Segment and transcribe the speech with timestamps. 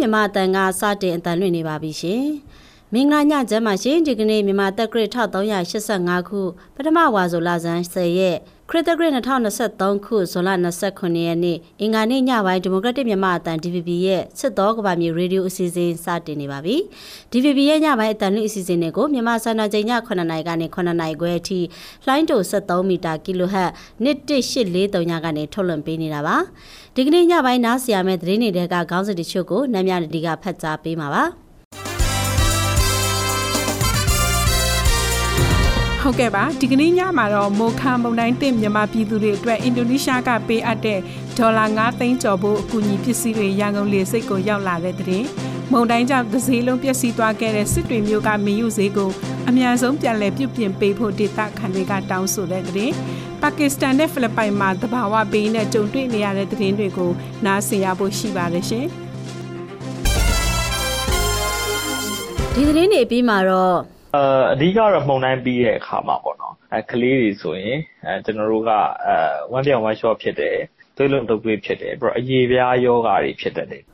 [0.00, 2.24] ဒီမိုကရက်တစ်မြန်မာအတန်ကစတင်အတန်လွှင့်နေပါပြီရှင်
[2.94, 6.40] မင်္ဂလာညချမ်းပါရှင်ဒီကနေ့မြန်မာတက်ဂရစ်1385ခု
[6.74, 8.36] ပထမဝါဆိုလဆန်း10ရက်
[8.70, 10.50] ခရစ်တဂရစ်2023ခုဇွန်လ
[10.88, 16.76] 29ရက်နေ့အင်္ဂါနေ့ညပိုင်းဒီမိုကရက်တစ်မြန်မာအတန် DVB ရဲ့စစ်တော်ကဘာမျိုးရေဒီယိုအစီအစဉ်စတင်နေပါပြီ
[17.32, 21.60] DVB ရဲ့ညပိုင်းအတန်လွှင့်အစီအစဉ်တွေကိုမြန်မာစံတော်ချိန်ည9နာရီကနေ9နာရီခွဲအထိ
[22.06, 23.70] လှိုင်းတို73မီတာကီလိုဟတ်
[24.04, 26.36] 11843ညကနေထုတ်လွှင့်ပေးနေတာပါ
[26.94, 31.24] ဒီကနေ့ညပိုင်းနားဆရာမဲ့သတင်းတွေကခေါင်းစဉ်တချို့ကိုနမ်းမြတီကဖတ်ကြားပေးမှာပါ
[36.10, 40.98] ဟုတ်ကဲ့ပါဒီကနေ့ညမှာတော့မိုခါမုန်တိုင်းတင်မြန်မာပြည်သူတွေအတွက်အင်ဒိုနီးရှားကပေးအပ်တဲ့
[41.38, 45.24] ဒေါ်လာ9သိန်းကျော်ဖို့အကူအညီပစ္စည်းတွေရန်ကုန်လေဆိပ်ကိုရောက်လာတဲ့တဲ့
[45.72, 49.10] မုန်တိုင်းကြောင့်တစ်စည်းလုံးပျက်စီးသွားခဲ့တဲ့စစ်တွေမျိုးကမင်းယူဈေးကို
[49.48, 52.92] အများဆုံးပြန်လည်ပြုပြင်ပေးဖို့ဒေသခံတွေကတောင်းဆိုတဲ့တဲ့
[53.40, 57.10] ပါကစ္စတန်နဲ့ဖိလစ်ပိုင်မှာတဘာဝဘေးနဲ့ကြုံတွေ့နေရတဲ့သတင်းတွေကို
[57.44, 58.86] နားဆင်ရဖို့ရှိပါတယ်ရှင်
[62.54, 64.18] ဒီသတင်းတွေပြီးမှာတော့ အ
[64.52, 68.70] အဓိကတော့မှုန်တိုင်းပြီးတဲ့အခါမှာပေါ့နော်အဲကလေးတွေဆိုရင်အဲကျွန်တော်တို့က
[69.06, 69.16] အဲ
[69.52, 70.56] ဝမ်းပြောင်ဝမ်းလျှော့ဖြစ်တယ်
[70.96, 73.84] သွေးလွန်တုပ်သွေးဖြစ်တယ်ပြီးတော့အရေပြားယောဂါတွေဖြစ်တယ်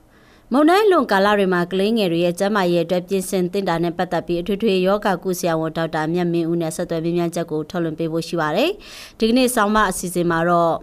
[0.52, 8.70] မုံတိုင်းလွန်ကာလတွေမှာကလေးငယ်တွေရဲ့ကျန်းမာရေးအတွက်ပြင်ဆင်သင့်တာနဲ့ပတ်သက်ပြီးအထွေထွေယောဂကုဆရာဝန်ဒေါက်တာမြတ်မင်းဦးနဲ့ဆက်သွယ်မြင်းချက်ကိုထုတ်လွှင့်ပေးဖို့ရှိပါတယ်။
[9.18, 10.74] ဒီကနေ့ဆောင်းမအစီအစဉ်မှာတော့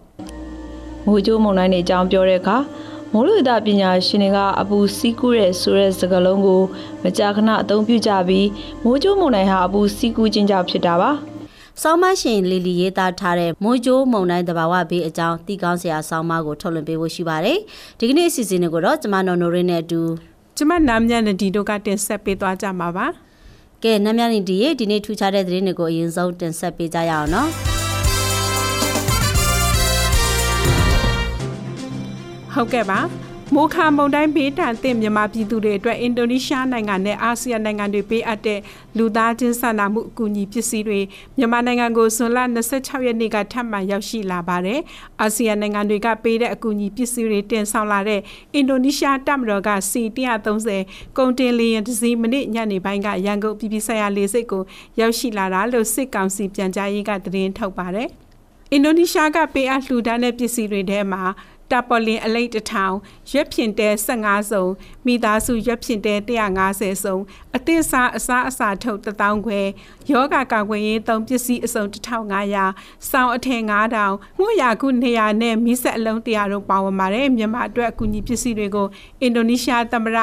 [1.08, 2.58] မိုးကြိုးမုံတိုင်းတွေအကြောင်းပြောတဲ့အခါ
[3.16, 6.62] မိုးလေဝသပညာရှင်တွေကအပူစီးကူးတဲ့ဆိုတဲ့စကားလုံးကို
[7.04, 8.48] မကြာခဏအသုံးပြုကြပြီး
[8.84, 11.12] မိုးကြိုးမုန်တိုင်းဟာအပူစီးကူးခြင်းကြောင့်ဖြစ်တာပါ။
[11.82, 17.58] ဆောင်းမရှင်လီလီရေးသားထားတဲ့မိုးကြိုးမုန်တိုင်းတဘာဝဘေးအကြောင်းတီကောင်းစရာဆောင်းမကိုထုတ်လွှင့်ပေးဖို့ရှိပါတယ်။
[18.00, 20.02] ဒီကနေ့အစီအစဉ်ကိုတော့ကျမနော်နိုရင်းနဲ့အတူ
[20.58, 23.08] ကျမနာမ်ညန်ဒီတို့ကတင်ဆက်ပေးသွားကြမှာပါ။
[23.84, 27.52] ကဲနမ်ညန်ဒီရဲ့ဒီနေ့ထူခြားတဲ့သတင်းတွေကိုအရင်ဆုံးတင်ဆက်ပေးကြရအောင်နော်။
[32.56, 33.00] ဟုတ်ကဲ့ပါ
[33.56, 38.60] မိုခါမုန်တိုင်းဘေးတန်တဲ့မြန်မာပြည်သူတွေအတွက်အင်ဒိုနီးရှားနိုင်ငံနဲ့အာဆီယံနိုင်ငံတွေပေးအပ်တဲ့
[38.98, 41.00] လူသားချင်းစာနာမှုအကူအညီပစ္စည်းတွေ
[41.38, 42.40] မြန်မာနိုင်ငံကိုဇွန်လ
[42.72, 44.80] 26ရက်နေ့ကထပ်မံရောက်ရှိလာပါတယ်။
[45.22, 48.22] အာဆီယံနိုင်ငံတွေကပေးတဲ့အကူအညီပစ္စည်းတွေတင်ဆောင်လာတဲ့
[48.54, 50.02] အင်ဒိုနီးရှားတပ်မတော်ကစီ
[50.60, 54.64] 130 ကုန်တင်လေယာဉ်တစ်စီးမိနစ်ညနေပိုင်းကရန်ကုန်ပြည်ပြည်ဆိုင်ရာလေဆိပ်ကို
[55.00, 58.10] ရောက်ရှိလာတာလို့စစ်ကောင်စီပြန်ကြားရေးကသတင်းထုတ်ပါတယ်။
[58.72, 61.24] အင်ဒိုနီးရှားကပေးအပ်လှူဒါန်းတဲ့ပစ္စည်းတွေထဲမှာ
[61.74, 62.96] တာပေါ်လင်အလိတ်တထောင်
[63.32, 64.66] ရွက်ဖြင်တဲ15စုံ
[65.06, 66.16] မိသားစုရွက်ဖြင်တဲ
[66.60, 67.18] 150စုံ
[67.56, 69.62] အသစ်စားအစားအစာထုတ်1000ခွဲ
[70.12, 73.62] ယောဂကာကွယ်ရေးသုံးပစ္စည်းအစုံ1500စောင်းအထည်
[74.00, 78.88] 9000မှုရာခု200နဲ့မိဆက်အလုံး100တို့ပါဝင်ပါတယ်မြန်မာအတွက်အကူအညီပစ္စည်းတွေကို
[79.22, 80.20] အင်ဒိုနီးရှားသမ္မတ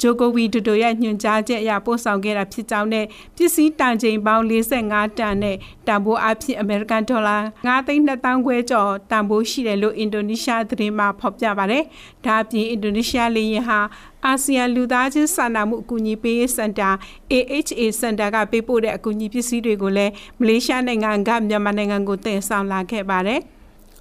[0.00, 3.06] ဂျိုကိုဝီဒိုဒိုရဲ့ညွှန်ကြားချက်အရပို့ဆောင်ခဲ့တာဖြစ်ကြောင်းနဲ့
[3.36, 5.56] ပစ္စည်းတန်ချိန်ပေါင်း45တန်နဲ့
[5.86, 11.82] တန်ဖိုးအဖြစ်အမေရိကန်ဒေါ်လာ9သိန်း2000ခွဲကျော်တန်ဖိုးရှိတယ်လို့အင်ဒိုနီးရှားသတင်းမှဖော်ပြပါတယ်။
[12.24, 13.80] ဒါအပြင်အင်ဒိုနီးရှားလေယာဉ်ဟာ
[14.24, 16.90] အာဆီယံလူသားချင်းစာနာမှုအကူအညီပေးရေးစင်တာ
[17.32, 23.42] AHA စင်တာကပေးပို့တဲ့အကူအညီပစ္စည်းတွေကိုလည်းမလေးရှားနိုင်ငံကမြန်မာနိုင်ငံကိုတင်ဆောင်လာခဲ့ပါတယ်။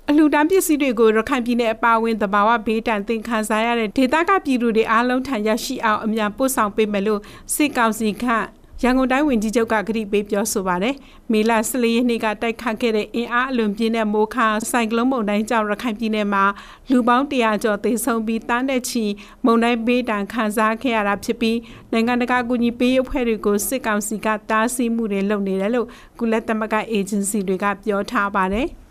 [0.09, 7.21] အလှူဒန်းပစ္စည်းတွေကိုရခိုင်ပြည်နယ်အပါအဝင်သဘာဝဘေးတန်သင်ခံစားရတဲ့ဒေသကပြည်သူတွေအားလုံးထံရရှိအောင်အမြန်ပို့ဆောင်ပေးမယ်လို့
[7.53, 8.47] စစ်ကောင်စီခန့်
[8.83, 10.95] ရန်ကုန်တိုင်းဝန်ကြီးချုပ်ကကြေပေးပြောဆိုပါတယ်။
[11.31, 16.43] မေလ14ရက်နေ့ကတိုက်ခတ်ခဲ့တဲ့အင်အားအလွန်ပြင်းတဲ့မိုးခါဆိုင်ကလုန်းမုန်တိုင်းကြောင့်ရခိုင်ပြည်နယ်မှာ
[16.91, 19.05] လူပေါင်း100ကျော်သေဆုံးပြီးတန်းတဲ့ချီ
[19.45, 21.57] မုန်တိုင်းဘေးဒဏ်ခံစားခဲ့ရတာဖြစ်ပြီး
[21.91, 25.87] နိုင်ငံတကာကူညီပေးအဖွဲ့တွေကိုစစ်ကောင်စီကတားဆီးမှုတွေလုပ်နေတယ်လို့
[26.19, 28.69] ကုလသမဂ္ဂအေဂျင်စီတွေကပြောထားပါတယ်။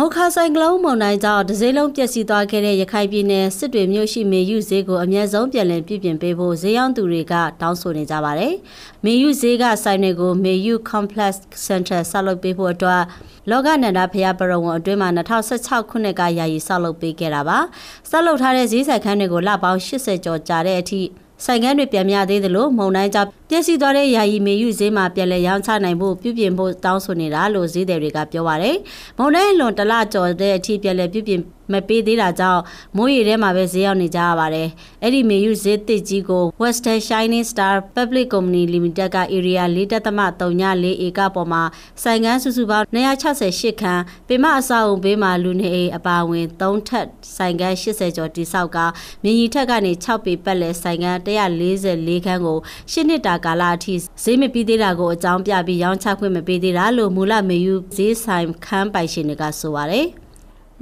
[0.00, 8.54] မောက်ခါဆိုင်ကလုန်းမုန်တိုင်းကြောင့်ဒဇိလုံးပျက်စီးသွားခဲ့တဲ့ရခိုင်ပြည်နယ်စစ်တွေမြို့ရှိမေယူဈေးကိုအမြဲဆုံးပြန်လည်ပြည်ပြင်ပေးဖို့ဈေးရောင်းသူတွေကတောင်းဆိုနေကြပါတယ်။
[9.04, 11.34] မေယူဈေးကဆိုင်တွေကိုမေယူ Complex
[11.66, 13.02] Center ဆောက်လုပ်ပေးဖို့အတွက်
[13.50, 17.58] လောကနန္ဒဖျားပရဝံအတွင်းမှာ2016ခုနှစ်ကယာယီဆောက်လုပ်ပေးခဲ့တာပါ။
[18.10, 21.00] ဆောက်လုပ်ထားတဲ့ဈေးဆိုင်ခန်းတွေကိုလပေါင်း80ကျော်ကြာတဲ့အထိ
[21.44, 28.76] ဆိုင်ကန်းတွေပြန်မြသေးသလိုမုံတိုင်းကြောင့်ပြည့်စည်သွားတဲ့ယာယီမေယူဈေးမှာပြန်လည်ရောင်းချနိုင်ဖို့ပြုပြင်ဖို့တောင်းဆိုနေတာလို့ဈေးသည်တွေကပြောပါရယ်
[29.18, 31.40] မုံတိုင်းလွန်တလကျော်တဲ့အထိပြန်လည်ပြုပြင်
[31.72, 32.62] မပေးသေးတာကြောင့်
[32.96, 34.68] မိုးရေထဲမှာပဲဈေးရောက်နေကြရပါတယ်။
[35.02, 41.62] အဲ့ဒီမေယူဈေးတစ်ကြီးကို Western Shining Star Public Company Limited က area 4.34ဧကပေါ်မှာ
[42.02, 47.06] ဆိုင်ကန်းစုစုပေါင်း268ခန်းပေမအဆောက်အုံဘေးမှာလူနေအိမ်အပါအဝင်3ထပ်
[47.36, 48.78] ဆိုင်ကန်း80ကျော်တိဆောက်က
[49.22, 52.58] မြင်းကြီးထက်ကနေ6ပေပတ်လဲဆိုင်ကန်း144ခန်းကို
[52.92, 60.08] ရှစ်နှစ်တာကာလအထိဈေးမပြီးသေးတာကိုအကြောင်းပြပြီးရောင်းချခွင့်မပေးသေးတာလို့မူလမေယူဈေးဆိုင်ခန်းပိုင်ရှင်တွေကဆိုပါတယ်။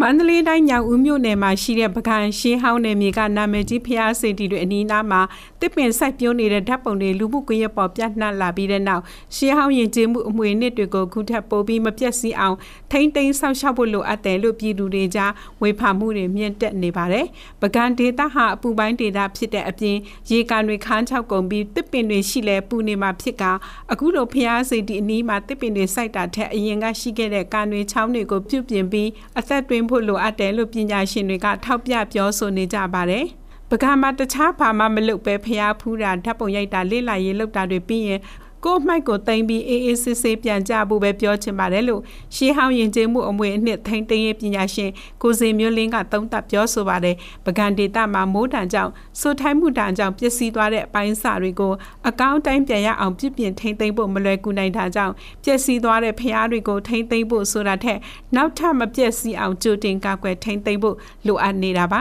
[0.01, 5.21] မန္တလေးတိုင်းညောင်ဦးမြို့နယ်မှာရှိတဲ့ပကံရှင်းဟောင်းနယ်မြေကနာမည်ကြီးဖျားစင်တီတွေအနီးနားမှာ
[5.61, 9.03] တစ်ပင်စိုက်ပျိုးနေတဲ့ဓာတ်ပုံတွေလူမှုကွန်ရက်ပေါ်ပြန့်နှံ့လာပြီးတဲ့နောက်
[9.37, 12.57] ရှင်းဟောင်းယဉ်ကျေးမှုအမွေအနှစ်တွေကိုခုထပ်ပိုးပြီးမပြတ်စီအောင်
[12.93, 17.27] ထိမ့်သိမ်းဆောက်ရှောက်ဖို့လိုအပ်တယ်လို့ပြည်သူတွေကြားဝေဖန်မှုတွေမြင့်တက်နေပါတယ်။
[17.63, 19.97] ပကံဒေတာဟာအပူပိုင်းဒေတာဖြစ်တဲ့အပြင်
[20.31, 23.45] ရေကန်တွေခန်းချောက်ကုန်ပြီးတစ်ပင်တွေရှိလဲပူနေမှာဖြစ်က
[23.93, 29.09] အခုလိုဖျားစိတ်ဒီအနီးမှာတစ်ပင်တွေစိုက်တာထက်အရင်ကရှိခဲ့တဲ့ကန်တွေချောင်းတွေကိုပြုပြင်ပြီး
[29.39, 33.27] အသက်တွင်းဖို့လိုအပ်တယ်လို့ပညာရှင်တွေကထောက်ပြပြောဆိုနေကြပါတယ်။
[33.71, 38.21] ပကံမှာတခြားဘာမှမလုပ်ပဲဖျားဖူးတာဓာတ်ပုံရိုက်တာလေ့လာရေးလုပ်တာတွေပြီးရင်
[38.65, 42.03] ကို့မိုက်ကိုတင်ပြီးအေးအေးဆေးဆေးပြန်ကြဖို့ပဲပြောချင်ပါတယ်လို့
[42.35, 44.91] ရှေးဟောင်းရင်ကျေးမှုအမွေအနှစ်ထိန်းသိမ်းရေးပညာရှင်
[45.23, 47.17] ကိုစင်မျိုးလင်းကသုံးသပ်ပြောဆိုပါတယ်
[47.47, 51.73] ပကံဒေတာမှာမိုးတံကြောင့်စိုးထိုင်းမှုတံကြောင့်ပျက်စီးသွားတဲ့အပိုင်းစာတွေကို
[52.09, 55.15] အကောင့်တိုင်းပြန်ရအောင်ပြပြင်ထိန်းသိမ်းဖို့မလွယ်ကူနိုင်တာကြောင့်
[55.45, 57.99] ပျက်စီးသွားတဲ့ဖျားတွေကိုထိန်းသိမ်းဖို့ဆိုတာထက်
[58.37, 62.01] နောက်ထပ်မပျက်စီးအောင်ကြိုတင်ကာကွယ်ထိန်းသိမ်းဖို့လိုအပ်နေတာပါ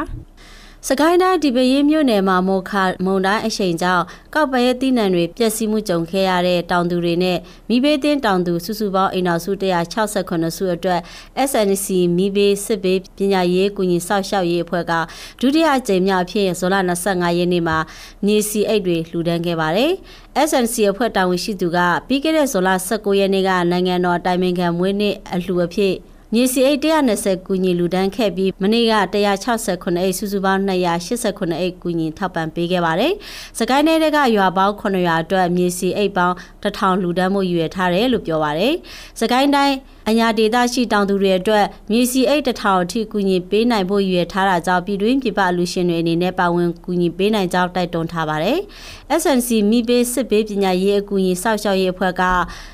[0.90, 2.72] စကိုင်းတိုင်းဒီပရေးမြို့နယ်မှာမော်ခ
[3.06, 4.04] မုံတိုင်းအချိန်ကြောင့်
[4.34, 7.38] ကောက်ပရဲတိနံတွေပျက်စီးမှုကြုံခဲ့ရတဲ့တောင်သူတွေနဲ့
[7.70, 11.02] မိဘေးတင်းတောင်သူစုစုပေါင်းအိမ်တော်စု168စုအတွက်
[11.50, 11.88] SNC
[12.18, 14.94] မိဘေးစစ်ဘေးပညာရေးကူညီစောင့်ရှောက်ရေးအဖွဲ့က
[15.42, 16.76] ဒုတိယအကြိမ်မြောက်အဖြစ်ဇွန်လ
[17.10, 17.78] 25ရက်နေ့မှာ
[18.26, 19.92] မြေစီအိတ်တွေလှူဒန်းခဲ့ပါတယ်။
[20.50, 21.78] SNC အဖွဲ့တာဝန်ရှိသူက
[22.08, 25.96] ပြီးခဲ့တဲ့ဇွန်လ19ရက်နေ့ကနိုင်ငံတော်တိုင်ပင်ခံမွေးနေ့အလှူအဖြစ်
[26.34, 26.80] မြေစီအိတ်
[27.12, 33.14] 120ကူညီလူဒန်းခဲ့ပြီးမနေ့က168အိတ်စုစုပေါင်း288အိတ်ကူညီထောက်ပံ့ပေးခဲ့ပါတယ်။
[33.60, 38.74] စကိုင်းနယ်ကရွာပေါင်း900အတွက်မြေစီအိတ်ပေါင်း1000လူဒန်းမှုရွေထားတယ်လို့ပြောပါတယ်။
[39.20, 39.76] စကိုင်းတိုင်း
[40.10, 48.60] အညာဒေသရှိတောင်သူတွေအတွက်မြေစီအိတ်တထောင်အထိကူညီပေးနိုင်ဖို့ရည်ထားတာကြောင့်ပြည်တွင်းပြည်ပလူရှင်တွေအနေနဲ့ပါဝင်ကူညီပေးနိုင်ကြောင်းတိုက်တွန်းထားပါတယ်။
[49.22, 52.24] SNC မိဘေးစစ်ဘေးပညာရေးအကူအညီစောင့်ရှောက်ရေးအဖွဲ့က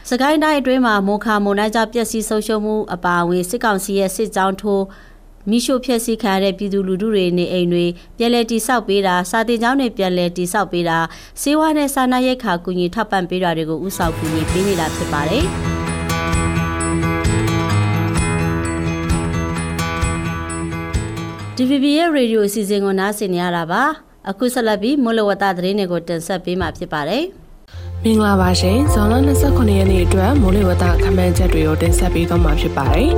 [0.10, 4.84] စကိုင်းတိုင်းအတွင်းမှာမိုခါမွန်တိုင်းကြောင့်ပျက်စီးဆုံးရှုံးမှုအပါအဝင်စစ်ကောင်စီရဲ့စစ်ကြောင်းထိုး
[5.50, 7.86] မိရှုဖျက်ဆီးခံရတဲ့ပြည်သူလူထုတွေနေအိမ်တွေ
[8.18, 10.98] ပြည်လဲတိဆောက်ပေးတာစာတင်ကျောင်းတွေပြည်လဲတိဆောက်ပေးတာ
[11.42, 15.46] စေဝါနဲ့စာနာရိတ်ခါကူညီထောက်ပံ့ပေးတာတွေကိုဥဆောင်ကူညီပေးနေတာဖြစ်ပါတယ်။
[21.64, 23.84] DVB ရဲ့ရေဒီယိုအစီအစဉ်ကိုနားဆင်နေရတာပါ
[24.30, 27.24] အခုဆက်လက်ပြီးမွလဝတသတင်းတွေကိုတင်ဆက်ပေးမှာဖြစ်ပါတယ်
[28.04, 29.14] မင်္ဂလာပါရှင်ဇွန်လ
[29.46, 33.10] 29ရက်နေ့အတွက်မိုးလေဝသခန့်မှန်းချက်တွေကိုတင်ဆက်ပေးသွားမှာဖြစ်ပါတယ်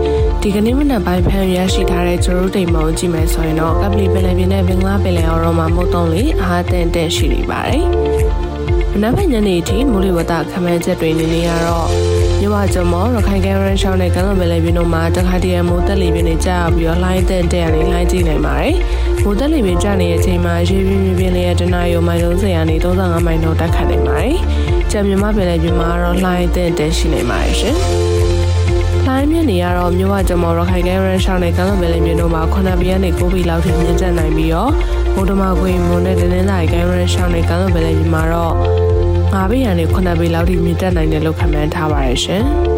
[0.42, 7.86] ဒီကနေ့မနက်ပိုင်းဖန်ရရှိထားတဲ့ဂျိုရိုတိမ်မုံကြည့်မယ်ဆိုရင်တော့ကပလီပင်လယ်ပြင်နဲ့ဘင်္ဂလားပင်လယ်အော်ရောမှာမုတ်တုံးလေးအားတန်တန်ရှိနေပါတယ်
[8.92, 12.13] မနက်ဖြန်ညနေအထိမိုးလေဝသခန့်မှန်းချက်တွေနေနေရတော့မြ
[12.54, 18.74] ဝကျမောရခိုင်ကဲရန်ရှောင်းနဲ့ကမ်းလွန်ပင်လယ်ပြင်တို့မှာတခါတည်းမိုးတက်လေပြင်းတွေကြာပြီးတော့လှိုင်းတဲ့တဲ့ရနေလှိုင်းကြည့်နိုင်ပါတယ်။
[19.24, 24.36] မိုးတက်လေပြင်းကျနေတဲ့အချိန်မှာရေပြင်းပြင်းလေးရဲ့တနအယုံမိုင်လုံးစရာနေ35မိုင်တော့တက်ခတ်နိုင်ပါတယ်။
[24.92, 27.78] ကြံမြမပင်လယ်ပြင်မှာတော့လှိုင်းတဲ့တဲ့ရှိနေပါတယ်ရှင်။
[29.08, 34.72] လိုင်းမြင့်နေရတော့မြို့ဝကျမော်ရခိုင်ကဲရန်ရှောင်းနဲ့ကမ်းလွန်ပင်လယ်ပြင်တို့မှာ9ဘီကနေ9ဘီလောက်ထိမြင့်တက်နိုင်ပြီးတော့
[35.16, 38.56] ဗုဒ္ဓမာခွေမွန်နဲ့တင်းတင်းလိုက်ကဲရန်ရှောင်းနဲ့ကမ်းလွန်ပင်လယ်ပြင်မှာတော့
[39.34, 42.44] 9ဘီကနေ9ဘီလောက်ထိမြင့်တက်နိုင်တယ်လို့ခန့်မှန်းထားပါတယ်ရှင်။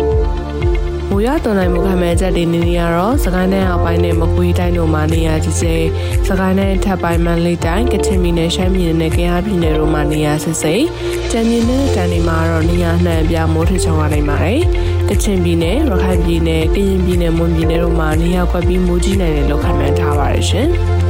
[1.10, 5.86] ။မိုးရွာသွန်းနိုင်မှုခံမဲ့ချက်တွေနေနေရတော့စကိုင်းတိုင်းအောက်ပိုင်းနဲ့မကွေးတိုင်းတို့မှာနေရာကြီးစေး
[6.28, 10.86] စကိုင်းတိုင်းထပ်ပိုင်းမန္တလေးတိုင်းကချင်ပြည်နယ်ရှမ်းပြည်နယ်နဲ့ကယားပြည်နယ်တို့မှာနေရာဆစ်စိတ်
[11.32, 14.62] ကြံမြင့်တဲ့တန်တွေမှာတော့နေရာနှံ့ပြမိုးထချုံရနိုင်ပါတယ်။
[15.10, 20.70] ကချင်ပြည်နယ်ရခိုင်ပြည်နယ်ကရင်ပြည်နယ်မွန်ပြည်နယ်တို့မှာနေရာကွက်ပြီးမိုးကြီးနိုင်တယ်လို့ခန့်မှန်းထားပါတယ်ရှင်။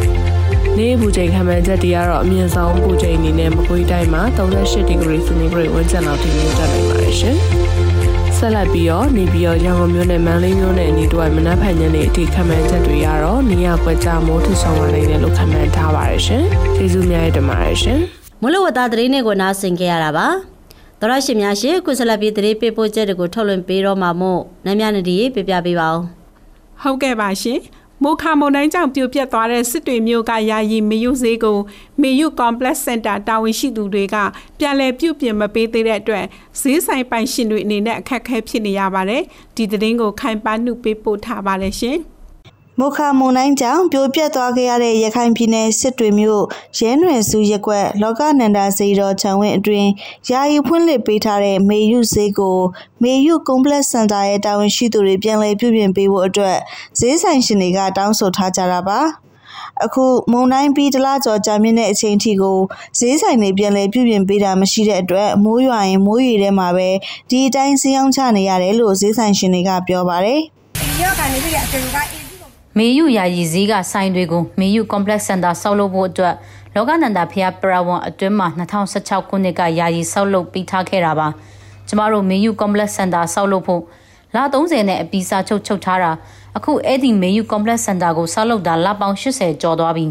[0.79, 7.35] နေပူချိန်ခံမှန်းချက်တွေကတော့အမြင့်ဆုံးပူချိန်အနေနဲ့မကွေးတိုင်းမှာ38ဒီဂရီစင်တီဂရိတ်ဝန်းကျင်လောက်ထိမြင့်တက်နိုင်ပါတယ်ရှင်။
[8.37, 16.43] ဆက်လက်ပြီးတော့နေပြီးတော့ရန်ကုန်မြို့နယ်မန္တလေးမြို့နယ်အနီးတို့မနက်ဖြန်ညနေအထိခန့်မှန်းချက်တွေကတော့နေရကွက်ကြမိုးထဆောင်လာနိုင်တယ်လို့ခန့်မှန်းထားပါတယ်ရှင်။
[16.75, 17.99] ကျေးဇူးများတင်ပါတယ်ရှင်။
[18.43, 20.27] မလဝတာသတင်းတွေကိုနားဆင်ကြရတာပါ။
[20.99, 25.99] သောရရှိများရှင်ကုဆက်လက်ပြီးသတင်းပေးပို့ချက်တွေကိုထုတ်လွှင့်ပေးတော့မှာမို့နမ်းမြနဒီပြပြပေးပါဦး။
[26.81, 27.59] ဟုတ်ကဲ့ပါရှင်။
[28.03, 31.57] မိုခါမုန်တိုင်းကြောင့်ပြိုပျက်သွားတဲ့စစ်တွေမျိုးကယာယီမေယုဈေးကို
[32.01, 34.15] မေယု complex center တာဝန်ရှိသူတွေက
[34.59, 36.25] ပြန်လည်ပြုပြင်မပေးသေးတဲ့အတွက်
[36.61, 39.23] ဈေးဆိုင်ပိုင်ရှင်တွေအနေနဲ့အခက်အခဲဖြစ်နေရပါတယ်
[39.55, 41.99] ဒီသတင်းကိုခိုင်ပန်းနှုတ်ပေးပို့ထားပါတယ်ရှင်။
[42.79, 46.43] မုခမုန်တိုင်းကြောင့်ပြိုပျက်သွားခဲ့ရတဲ့ရခိုင်ပြည်နယ်စစ်တွေမြို့
[46.77, 49.89] ရဲနွယ်စုရက်ွက် လောကနန္ဒာစေတော်ခြံဝင်းအတွင်း
[50.29, 52.57] ယာယီဖွင့်လှစ်ပေးထားတဲ့မေယုဈေးကို
[53.03, 56.57] မေယုကွန်ပလက်စင်တာရဲ့တာဝန်ရှိသူတွေပြန်လည်ပြုပြင်ပေးဖို့အတွက်
[56.99, 58.99] ဈေးဆိုင်ရှင်တွေကတောင်းဆိုထားကြတာပါ
[59.83, 62.57] အခုမုံတိုင်းပြီးတလားကျော်ကြာမြင့်တဲ့အချိန်ထိကို
[62.99, 66.89] ဈေးဆိုင်တွေပြန်လည်ပြုပြင်ပေးတာမရှိတဲ့အတွက်မိုးရွာရင်မိုးရေထဲမှာပဲ
[67.29, 70.39] ဒီအတိုင်းဈေးအောင်ချနေရတယ်လို့ဈေးဆိုင်ရှင်တွေကပြောပါတယ်။
[70.79, 72.24] ဒီရောက်ကနေပြီးအကျဉ်းက
[72.79, 76.35] မေယုယာယီဈေးကဆိုင်တွေကိုမေယု complex center ဆောက်လုပ်ဖို့အတွက်
[76.75, 78.47] လောကနန္ဒဖျားပရဝွန်အတွင်းမှာ
[78.89, 81.27] 2016ခုနှစ်ကယာယီဆောက်လုပ်ပြီးထားခဲ့တာပါ
[81.87, 83.81] ကျမတို့မေယု complex center ဆောက်လုပ်ဖို့
[84.35, 86.11] လ30နဲ့အပီစာချုပ်ချုပ်ထားတာ
[86.57, 90.05] အခုအဲ့ဒီမေယု complex center ကိုဆောက်လုပ်တာလပေါင်း80ကျော်သွားပြီ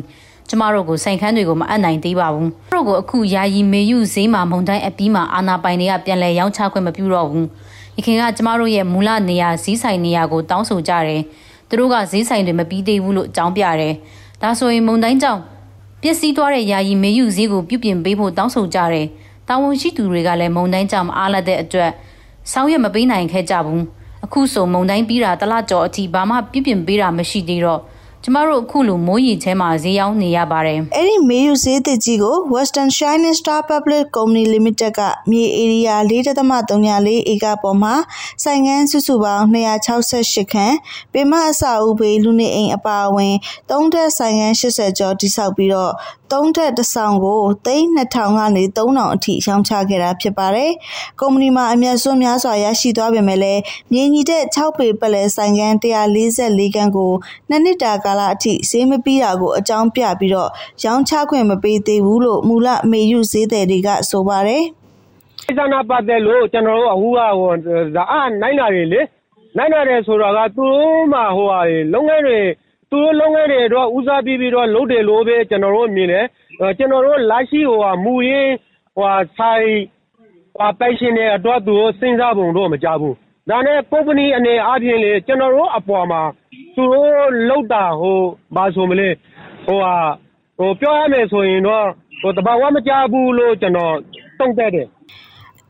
[0.49, 7.47] ကျမတို့ကိုဆိုင်ခန်းတွေကိုမအပ်နိုင်သေးပါဘူး။တို့ကိုအခုယာယီမေယုဈေးမှာမုံတိုင်းအပီးမှာအာနာပိုင်တွေကပြန်လဲရောင်းချခွင့်မပြုတော့ဘူး။။
[7.97, 11.23] ရခင်ကကျမတို့ရဲ့မူလနေရာဈေးဆိုင်နေရာကိုတောင်းဆိုကြတယ်။
[11.75, 13.95] သူတို့ကဈေးဆိုင်တွေမပြီးသေးဘူးလို့အကြောင်းပြတယ်။
[14.43, 15.41] ဒါဆိုရင်မုံတိုင်းကြောင့်
[16.03, 19.07] ပျက်စီးသွားတဲ့ယာယီမေယူဈေးကိုပြုပြင်ပေးဖို့တောင်းဆိုကြတယ်။
[19.49, 21.91] တာဝန်ရှိသူတွေကလည်းမုံတိုင်းကြောင့်မအားလက်တဲ့အတွက်
[22.53, 23.83] ဆောင်းရမပေးနိုင်ခဲ့ကြဘူး။
[24.25, 27.81] အခုဆိုမုံတိုင်းပြီးတာတလကျော်အထိဘာမှပြုပြင်ပေးတာမရှိသေးတော့
[28.27, 35.01] ကျမတို့အခုလိုမိုးရီချဲမှာဈေးရောင်းနေရပါတယ်။အဲ့ဒီမေယူဈေးသစ်ကြီးကို Western Shining Star Public Company Limited က
[35.31, 37.95] မြေဧရိယာ4.34ဧကပေါ်မှာ
[38.45, 40.77] ဆိုင်ငန်းစုစုပေါင်း268ခန်း
[41.13, 43.35] ပေမအစာအုပ်ဘေးလူနေအိမ်အပါအဝင်
[43.71, 45.93] ၃တက်ဆိုင်ငန်း80ကျော်တိစောက်ပြီးတော့
[46.33, 50.71] သုံးထက်တစ်ဆောင်ကိုသိန်း2000ကနေ3000အထိရောင်းချခဲ့တာဖြစ်ပါတယ်။
[51.21, 53.61] ကုမ္ပဏီမှာအမျက်စွန်းများစွာရရှိသွားပေမဲ့လည်း
[53.93, 57.13] မြေညီတဲ့6ပေပလဲဆိုင်ကန်း144ခန်းကို
[57.49, 60.51] နှစ်နှစ်တာကာလအထိဈေးမပြီးတာကိုအကြောင်းပြပြီးတော့
[60.85, 64.63] ရောင်းချခွင့်မပေးသေးဘူးလို့မူလမေယူဈေးသည်တွေကဆိုပါတယ်။
[65.47, 67.53] ဒီစနာပတ်တယ်လို့ကျွန်တော်တို့အခုကဟို
[67.97, 69.01] ဒါအနိုင်လာတယ်လေ
[69.57, 71.61] နိုင်လာတယ်ဆိုတာကသူတို့မှဟိုဟာ
[71.93, 72.41] လုံငယ်တွေ
[72.91, 76.27] သူတို့လုပ်ငန်းတွေတော့ဦးစားပေးပြီးတော့လုပ်တယ်လို့ပဲကျွန်တော်တို့မြင်တယ်။
[76.79, 77.61] ကျွန်တော်တို့လက်ရှိ
[78.05, 78.55] မူရင်း
[79.39, 79.69] ဆိုင်
[80.79, 83.15] ပိုင်ရှင်တွေအတွက်သူတို့စဉ်းစားပုံတော့မကြားဘူး။
[83.51, 86.23] ဒါနဲ့ ကုမ္ပဏီအနေအားဖြင့်လည်း ကျွန်တော်တို့အပေါ်မှာ
[86.75, 87.13] သူတို့
[87.49, 87.85] လုပ်တာ
[88.57, 89.09] ဘာဆိုမလဲ
[89.67, 93.95] ပြောရမယ်ဆိုရင်တော့ သဘာဝမကျဘူးလို့ ကျနော်
[94.39, 94.87] သုံးသပ်တယ်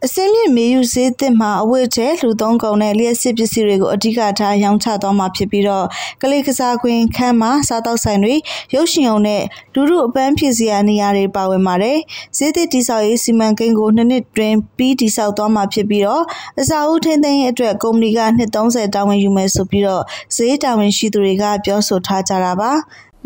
[0.06, 5.86] အစင်းမြင့်မေယူဈေးသစ်မှာအဝတ်ထဲလူသုံးကုန်နဲ့လျှက်စစ်ပစ္စည်းတွေကိုအဓိကထားရောင်းချသွားမှာဖြစ်ပြီးတော့
[6.22, 8.34] ကလေးကစားကွင်းခန်းမှာစားတောက်ဆိုင်တွေ
[8.74, 9.42] ရုပ်ရှင်ုံနဲ့
[9.74, 11.98] လူမှုအပန်းဖြေစရာနေရာတွေပါဝင်ပါတယ်။
[12.36, 16.22] ဈေးသစ်တိဆောက်ရေးစီမံကိန်းကိုနှစ်နှစ်တွင်ပြီးတိဆောက်သွားမှာဖြစ်ပြီးတော့
[16.60, 20.02] အစာအုပ်ထင်းသိမ်းအတွက်ကုမ္ပဏီကနှစ်30တာဝန်ယူမယ်ဆိုပြီးတော့
[20.36, 22.72] ဈေးတာဝန်ရှိသူတွေကပြောဆိုထားကြတာပါ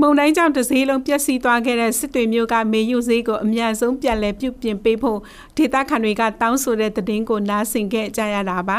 [0.00, 5.18] မုံတိုင်းကြောင့်တစည်းလုံးပျက်စီးသွားခဲ့တဲ့စစ်တွေမျိုးကမေယူဈေးကိုအများဆုံးပြန်လည်ပြုပြင်ပေးဖို့
[5.56, 8.78] ဒေသခံတွေကတောင်းဆိုတဲ့သတင်းကိုနားဆင်ခဲ့ကြရတာပါ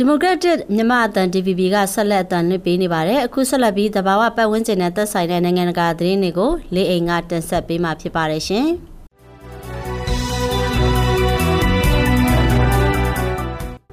[0.00, 8.66] ဒီမိုကရက်တစ်မြန်မာအသံ DVB ကဆက်လက်အသံလွှင့်ပေးနေပါတယ်အခုဆက်လက်ပြီးတဘာဝပတ်ဝန်းကျင်နဲ့သက်ဆိုင်တဲ့နိုင်ငံတကာသတင်းတွေကိုလေးအိမ်ကတင်ဆက်ပေးမှာဖြစ်ပါတယ်ရှင်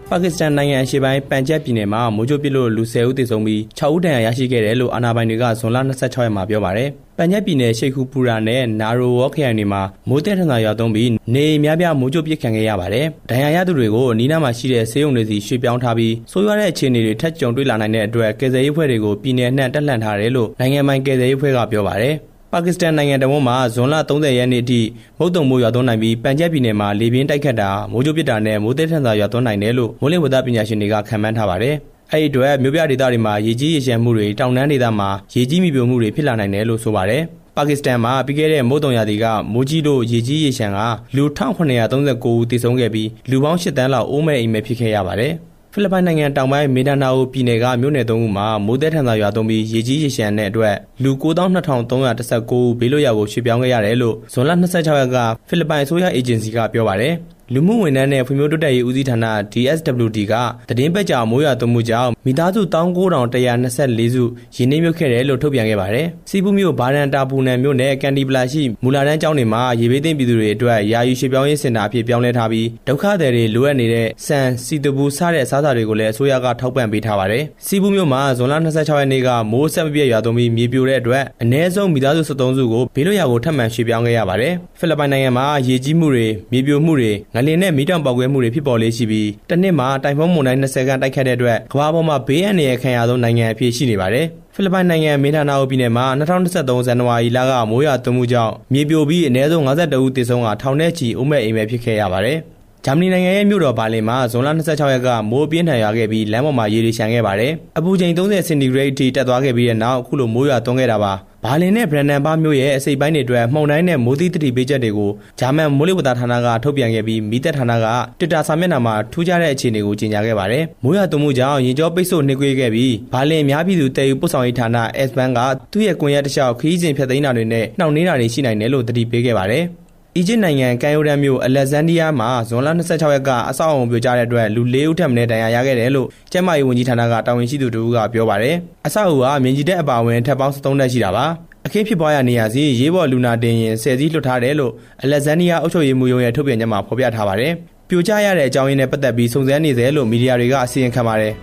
[0.09, 22.13] ပါကစ္စတန်နိုင်ငံအရှေ့ပိုင်းပန်ဂျပ်ပြည်နယ်မှာမိုးကြိုးပစ်လို့လူ10ဦးသေဆုံးပြီး6ဦးဒဏ်ရာရရှိခဲ့တယ်လို့အာဏာပိုင်တွေကဇွန်လ26ရက်မှာပြောပါတယ်။ ပန်ဂျပ်ပြည်နယ်ရှိတ်ခူပူရာနဲ့နာရိုဝေါခရိုင်တွေမှာမိုးတဲ့ထန်သာရွာသွန်းပြီးနေများပြားမိုးကြိုးပစ်ခံခဲ့ရပါတယ်။ဒဏ်ရာရသူတွေကိုအနီးနားမှာရှိတဲ့ဆေးရုံတွေစီရွှေ့ပြောင်းထားပြီးဆိုးရွားတဲ့အခြေအနေတွေထပ်ကြုံတွေ့လာနိုင်တဲ့အတွက်ကယ်ဆယ်ရေးဖွဲ့တွေကိုပြည်내နှံ့တက်လှန့်ထားတယ်လို့နိုင်ငံပိုင်ကယ်ဆယ်ရေးဖွဲ့ကပြောပါတယ်။
[22.51, 24.81] ပါကစ္စတန်နိုင်ငံတဝန်းမှာဇွန်လ30ရက်နေ့အထိ
[25.19, 31.75] မုတ်တုံမိုးရွာသွန်းနိုင်ပြီးပန်ဂျပ်ပြည်နယ်မှာလေပြင်းတိုက်ခတ်တာမိုးကြိုးပစ်တာနဲ့မိုးသည်ထန်စွာရွာသွန်းနိုင်တယ်လို့မိုးလေဝသပညာရှင်တွေကခန့်မှန်းထားပါတယ်။
[32.15, 37.21] အဲ့ဒီအတွက်မြို့ပြဒေသတွေမှာရေကြီးရေရှမ်းမှုတွေတောင်တန်းဒေသမှာရေကြီးမိပြိုမှုတွေဖြစ်လာနိုင်တယ်လို့ဆိုပါတယ်။
[37.55, 40.79] ပါကစ္စတန်မှာပြီးခဲ့တဲ့မိုးတုံရာသီကမိုးကြီးလို့ရေကြီးရေရှမ်းက
[41.15, 45.33] လူ1939ဦးသေဆုံးခဲ့ပြီးလူပေါင်း8တန်းလောက်အိုးမဲ့အိမ်မဲ့ဖြစ်ခဲ့ရပါတယ်။
[45.73, 55.17] ဖိလစ်ပိုင်နိုင်ငံတောင်ပိုင်းမေဒါနာအိုပြည်နယ်ကမြို့နယ်သုံးခုမှာမိုးသည်ထန်သာရွာသွန်းပြီးရေကြီးရေရှမ်းတဲ့အတွက်လူ92,319ဦးဘေးလွတ်ရာကိုရွှေ့ပြောင်းခဲ့ရတယ်လို့ဇွန်လ26ရက်က
[55.49, 57.15] ဖိလစ်ပိုင်အစိုးရအေဂျင်စီကပြောပါတယ်။
[57.53, 59.17] လူမှုဝန်ထမ်းနဲ့ဖွံ့ဖြိုးတိုးတက်ရေးဦးစီးဌာန
[59.53, 60.33] DSWD က
[60.69, 64.23] သတင်းပတ်ကြောင်မိုးရွာသွန်းမှုကြောင့်မိသားစု19124စု
[64.55, 94.25] ရင်းနှီးမြုပ်ခဲ့တယ်လို့ထုတ်ပြန်ခဲ့ပါတယ်။စီပူမြို့ဘာရန်တာပူနန်မြို့နယ်ကန်ဒီပလာရှိမူလာတန်းကျောင်းတွေမှာရေဘေးသိမ်းပြည်သူတွေအတွက်ယာယီရွှေ့ပြောင်းရေးစင်တာအဖြစ်ပြောင်းလဲထားပြီးဒုက္ခသည်တွေလိုအပ်နေတဲ့ဆန်စီတပူစတဲ့အစားအစာတွေကိုလည်းအစိုးရကထောက်ပံ့ပေးထားပါတယ်။စီပူမြို့မှာဇွန်လ26ရက်နေ့ကမိုးဆက်မပြည့်ရွာသွန်းပြီးမြေပြိုတဲ့အတွက်အ ਨੇ ဆုံးမိသားစု73စုကိုဘေးလွတ်ရာကိုထပ်မံရွှေ့ပြောင်းခဲ့ရပါတယ်။ဖိလစ်ပိုင်နိုင်ငံမှာရေကြီးမှုတွေမြေပြိုမှုတွေငလျင်နဲ့မီးတောင်ပေါက်ကွဲမှုတွေဖြစ်ပေါ်လေးရှိပြီးတစ်နှစ်မှာတိုင်ဖုန်းမုန်တိုင်း20ခန်းတိုက်ခတ်တဲ့အတွက်ကမ္ဘာပေါ်မှာဘေးအန္တရာယ်ခံရဆုံးနိုင်ငံအဖြစ်ရှိနေပါတယ်
[94.55, 102.37] ဖိလစ်ပိုင်နိုင်ငံမင်းဌာနာအိုပြည်နယ်မှာ2023ဇန်နဝါရီလကမိုးရွာသွန်းမှုကြောင့်မြေပြိုပြီးအနည်းဆုံး52ဦးသေဆုံးကထောင်ထဲချီအုံးမဲ့အိမ်မဲ့ဖြစ်ခဲ့ရပါတယ်
[102.85, 111.13] ဂျာမနီနိုင်ငံရဲ့မြို့တော်ဘာလင်မှာဇွန်လ26ရက်ကမိုးပြင်းထန်ရွာခဲ့ပြီးလမ်းပေါ်မှာရေတွေရှမ်းခဲ့ပါတယ်။အပူချိန်30စင်တီဂရိတ်အထိတက်သွားခဲ့ပြီးတဲ့နောက်အခုလိုမိုးရွာသွန်းခဲ့တာပါ။
[111.45, 117.85] ဘာလင်နဲ့ ဘရန်နန်ဘာမြို့ရဲ့ အစိပ်ပိုင်းတွေအတွက်မှုန်တိုင်းနဲ့ မိုးသီးတတိပေးချက်တွေကို ဂျာမန်မိုးလေဝသဌာနက ထုတ်ပြန်ခဲ့ပြီးမိသက်ဌာနက
[118.19, 124.69] တစ်တာစာမျက်နှာမှာ ထူးခြားတဲ့အခြေအနေကို ကြေညာခဲ့ပါတယ်။မိုးရွာသွန်းမှုကြောင့်ရင်ကျောပိတ်ဆို့နှိကွေးခဲ့ပြီး ဘာလင်အများပြည်သူတည်ယူပို့ဆောင်ရေးဌာန
[125.07, 125.39] S-Bank က
[125.71, 129.65] သူ့ရဲ့ကွန်ရက်တစ်လျှောက် ခရီးစဉ်ဖြတ်သိမ်းတာတွေနဲ့ နှောင့်နှေးတာတွေရှိနိုင်တယ်လို့ သတိပေးခဲ့ပါတယ်။
[130.17, 138.55] အီဂျစ်နိုင်ငံကန်ယိုဒန်မြို့အလက်ဇန်ဒီးယားမှာဇွန်လ26ရက်ကအဆောက်အုံပြိုကျတဲ့အတွက်လူ၄ဦးထပ်မံဒဏ်ရာရခဲ့တယ်လို့ကျန်းမာရေးဝန်ကြီးဌာနကတာဝန်ရှိသူတို့ကပြောပါတယ်။
[138.87, 141.25] အဆောက်အအုံကမြင်းကြီးတက်အပါအဝင်ထပ်ပေါင်း73တက်ရှိတာပါ။
[141.65, 144.71] အခင်းဖြစ်ပွားရာနေရာစီရေးဘော်လူနာတင်ရင်ဆယ်စည်းလွှတ်ထားတယ်လို့
[145.03, 147.51] အလက်ဇန်ဒီးယားအုပ်ချုပ်ရေးမှူးရုံးရဲ့ထုတ်ပြန်ချက်မှာဖော်ပြထားပါတယ်။
[147.89, 151.33] ပြိုကျရတဲ့အကြောင်းရင်းနဲ့ပတ်သက်ပြီးစုံစမ်းနေတယ်လို့မီဒီယာတွေကအစီရင်ခံပါတယ်။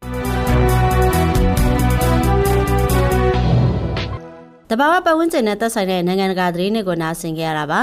[4.70, 7.82] တဘာဝပတ်ဝန်းကျင်နဲ့သက်ဆိုင်တဲ့နိုင်ငံတကာသတင်းတွေကိုနားဆင်ကြရတာပါ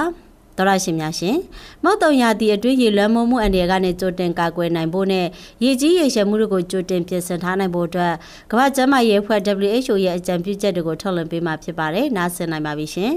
[0.59, 1.37] တော်ရရှင်များရှင်
[1.83, 5.25] မုတ်တုံရာသီအတွင်းရေလွှမ်းမိုးမှုအန္တရာယ်ကနေကြိုတင်ကာကွယ်နိုင်ဖို့နဲ့
[5.63, 8.13] ရေကြီးရေရှည်မှုတို့ကိုကြိုတင်ပြင်ဆင်ထားနိုင်ဖို့အတွက်
[8.51, 13.13] ကမ္ဘာ့ကျန်းမာရေးအဖွဲ့ WHO ရဲ့အကြံပြုချက်တွေကိုထုတ်လွှင့်ပေးမှာဖြစ်ပါတယ်နားဆင်နိုင်ပါပြီရှင်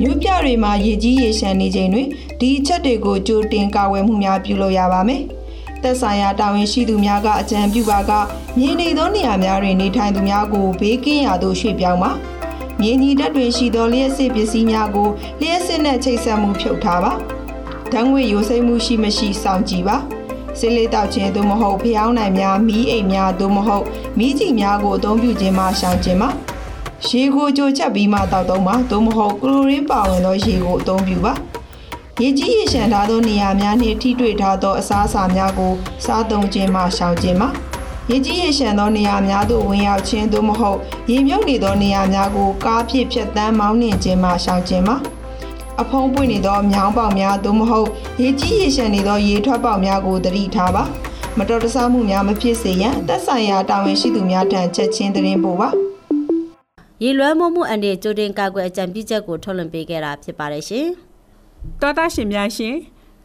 [0.00, 2.08] မြို့ပြတွေမှာရေကြီးရေရှမ်းနေချိန်တွင်
[2.40, 5.22] ဒီအချက်တွေကိုကြိုတင်ကာကွယ်မှုများပြုလုပ်ရပါမယ်။
[5.82, 8.12] သက်ဆိုင်ရာတာဝန်ရှိသူများကအကြံပြုပါက
[8.58, 12.12] မြေနေသောနေရာများတွင်နေထိုင်သူများကိုဘေးကင်းရာသို့ရွှေ့ပြောင်းပါ။
[12.84, 15.08] မြေညီတက်တွင်ရှိသောလျှက်စစ်ပစ္စည်းများကို
[15.40, 17.12] လျှက်စစ်နဲ့ချိတ်ဆက်မှုဖြုတ်ထားပါ။
[17.92, 19.96] ဓာတ်ငွေရိုစိမ့်မှုရှိမရှိစောင့်ကြည့်ပါ။
[20.58, 23.84] စစ်လေးတောက်ခြင်းသို့မဟုတ်ဖျောင်းနိုင်များမီးအိမ်များသို့မဟုတ်
[24.18, 26.28] မီးကြည်များကိုအသုံးပြုခြင်းမှရှောင်ခြင်းပါ။
[27.06, 31.32] ရေကိုကြိုချက်ပြီးမှတောက်သုံးပါသို့မဟုတ်ကလိုရင်းပါဝင်သောရေကိုအသုံးပြုပါ။
[32.20, 35.72] ရေကြီးရေရှမ်းထားသောနေရာများနှင့်ထိတွေ့ထားသောအစားအစာများကို
[36.04, 37.50] စားသုံးခြင်းမှရှောင်ခြင်းပါ။
[38.14, 40.78] ရေကြီးရေရှမ်းသောနေရာများသို့ဝင်ရောက်ခြင်းသို့မဟုတ်
[41.10, 44.96] ရေမြုပ်နေသောနေရာများကိုကားဖြင့်ဖြတ်တန်းမောင်းနှင်ခြင်းမှရှောင်ခြင်းပါ
[45.80, 47.88] အဖုံးပွင့်နေသောမြောင်းပေါက်များသို့မဟုတ်
[48.22, 50.84] ရေကြီးရေရှမ်းနေသောရေထွက်ပေါက်များကိုသတိထားပါ
[51.38, 55.68] မတော်တဆမှုများမဖြစ်စေရန်သက်ဆိုင်ရာတာဝန်ရှိသူများထံချက်ချင်းသတင်းပို့ပါ
[57.02, 60.86] ရေလွှမ်းမိုးမှုအန်ဒီကြိုတင်ကာကွယ်အကြံပြုချက်ကိုထုတ်လွှင့်ပေးခဲ့တာဖြစ်ပါတယ်ရှင်
[61.80, 62.74] တော်တာရှင်များရှင်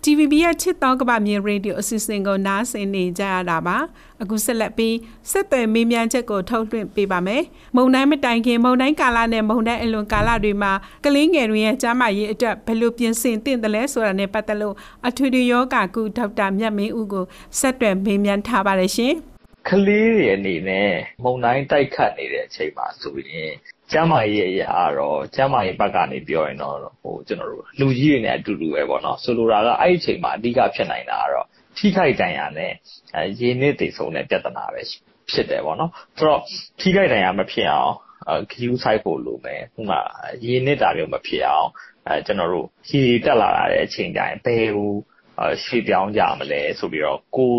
[0.03, 3.77] TVB ရဲ့ချစ်တော်ကပမြေရေဒီယိုအစီအစဉ်ကိုနားဆင်နေကြရတာပါ
[4.21, 4.95] အခုဆက်လက်ပြီး
[5.31, 7.43] ဆက်သွယ်မေးမြန်းချက်ကိုထုတ်လွှင့်ပေးပါမယ်
[7.75, 10.71] မုံတိုင်းမတိုင်ခင်မုံတိုင်းကာလနဲ့မုံတိုင်းအလွန်ကာလတွေမှာ
[11.05, 14.75] ကလေးငယ်တွေရဲ့ကြားမရေးအတွက်ဘယ်လိုပြင်ဆင်သင့်တယ်လဲဆိုတာနဲ့ပတ်သက်လို့
[15.07, 17.25] အထွေထွေယောဂကုဒေါက်တာမြတ်မင်းဦးကို
[17.59, 19.13] ဆက်သွယ်မေးမြန်းထားပါတယ်ရှင်
[19.67, 20.91] ကလေးတွေအနေနဲ့
[21.23, 23.51] မုံတိုင်းတိုက်ခတ်နေတဲ့အချိန်မှာဆိုရင်
[23.91, 31.45] ကျန်းမာရေးအရာတော့ကျန်းမာရေးဘက်ကနေပြောရင်တော့ဟိုကျွန်တော်တို့လူကြီးတွေနဲ့အတူတူပဲပေါ့နော်ဆိုလိုတာကအဲ့ဒီအချိန်မှာအဓိကဖြစ်နိုင်တာကတော့
[31.77, 32.71] ထိခိုက်ဒဏ်ရာနဲ့
[33.39, 34.81] ရေနစ်တည်ဆုံးတဲ့ပြဿနာပဲ
[35.31, 36.41] ဖြစ်တယ်ပေါ့နော်ဆိုတော့
[36.79, 37.93] ထိခိုက်ဒဏ်ရာမဖြစ်အောင်
[38.51, 39.99] ခယူးဆိုင်ဖို့လိုမယ်ဥမာ
[40.45, 41.69] ရေနစ်တာမျိုးမဖြစ်အောင်
[42.07, 44.91] အဲကျွန်တော်တို့ရေတက်လာတဲ့အချိန်တိုင်းဘယ်ဟို
[45.63, 47.53] ရှေ့ပြောင်းကြမလဲဆိုပြီးတော့ကို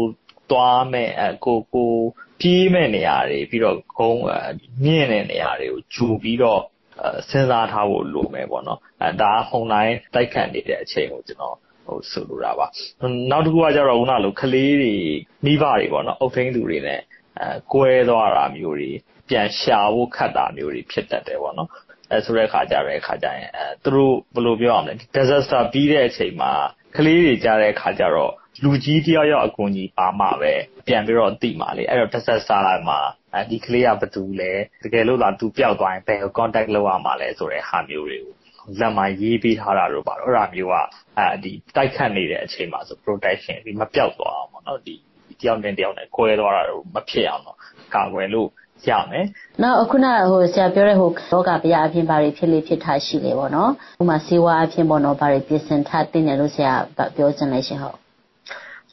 [0.51, 1.93] သွားမဲ့အဲကိုကို
[2.41, 4.23] ပြေးမဲ့နေရာတွေပြီးတော့ကုန်း
[4.85, 6.61] မြင့်တဲ့နေရာတွေကိုဂျူပြီးတော့
[7.31, 12.67] စဉ်းစားထားဖို့လိုမယ်ပေါ့နော်အဲဒါဟုန်တိုင်းတိုက်ခတ်နေတဲ့အချိန်ကိုကျွန်တော်ဟိုဆိုလိုတာပါ
[13.31, 14.95] နောက်တစ်ခုကကျတော့ခုနလိုကလေးတွေ
[15.45, 17.01] မိဘတွေပေါ့နော်အုပ်ထိန်းသူတွေနဲ့
[17.41, 18.91] အဲကွဲသွားတာမျိုးတွေ
[19.29, 21.69] ပြန်ရှာဖို့ခတ်တာမျိုးတွေဖြစ်တတ်တယ်ပေါ့နော်
[22.13, 26.53] အဲဆိုတဲ့အခါကျတော့အခါကျရင်အဲသူတို့ဘယ်လိုပြောရမလဲ disaster ပြီးတဲ့အချိန်မှာ
[26.97, 28.33] ကလေးတွေကြားတဲ့အခါကျတော့
[28.65, 30.53] လူကြီးတယောက်ယောက်အကူအညီပါမှပဲ
[30.87, 32.99] ပြန်ပြီးတော့သိမှာလေအဲ့တော့ disaster မှာ
[33.51, 34.53] ဒီကလေးကဘယ်သူလဲ
[34.85, 38.35] တကယ်လို့သာသူပျောက်သွားရင်ဘယ်ကို contact လုပ်ရမှာလဲဆိုတဲ့ဟာမျိုးတွေကို
[38.81, 40.75] လက်မှာရေးပေးထားတာတို့ပါတော့အဲ့ဒါမျိုးက
[41.19, 44.95] အဲဒီတိုက်ခတ်နေတဲ့အချိန်မှာဆို protection ဒီမပျောက်သွားအောင်ပေါ့နော်ဒီ
[45.41, 47.57] တယောက်နဲ့တယောက်နဲ့ကွဲသွားတာတို့မဖြစ်အောင်တော့
[47.95, 48.49] ကာကွယ်လို့
[48.89, 49.25] ရမယ်။
[49.63, 56.75] နောက်ခုနဟိုဆရာပြောတဲ့ဟိုလောကပြအဖြစ်ဘာတွေဖြစ်လေဖြစ်ထားရှိလေပေါ့နော်။ဥပမာစေဝါအဖြစ်ပေါ့နော်ဘာတွေပြင်ဆင်ထားတင်တယ်လို့ဆရာ
[57.17, 57.99] ပြောချင်လိုက်ရှင်ဟုတ်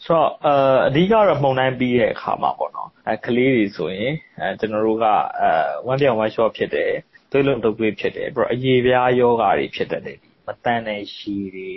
[0.06, 0.50] ဆိုတော့အ
[0.88, 5.06] အဓိကတော့မှုန်တိုင်းပြီးတဲ့အခါမှာပေါ့နော်အဲကလေးတွေဆိုရင်အဲကျွန်တော်တို့က
[5.40, 5.50] အဲ
[5.86, 6.92] ဝမ်းပြောင်ဝမ်းလျှော့ဖြစ်တယ်
[7.32, 11.72] သွေးလွန်တုပ်ကွေးဖြစ်တယ်ပြီးတော့အရေပြားယောဂါတွေဖြစ်တတ်တယ်မတန်တဲ့ရှည်တွေ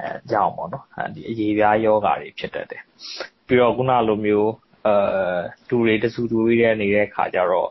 [0.00, 2.82] အဲကြောင့်ပေါ့နော်အဲဒီအရေပြားယောဂါတွေဖြစ်တတ်တယ်
[3.46, 4.52] ပြီးတော့ခုနလိုမျိုး
[4.86, 4.96] အဲ
[5.68, 7.70] ဒူတွေတဆူဒူတွေနေတဲ့ခါကျတော့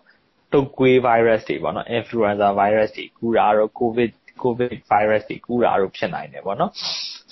[0.53, 4.11] တုပ်ကွေး virus တွေပေါ့နော် influenza virus တွေကူတာတော့ covid
[4.43, 6.71] covid virus တွေကူတာတော့ဖြစ်နိုင်တယ်ပေါ့နော်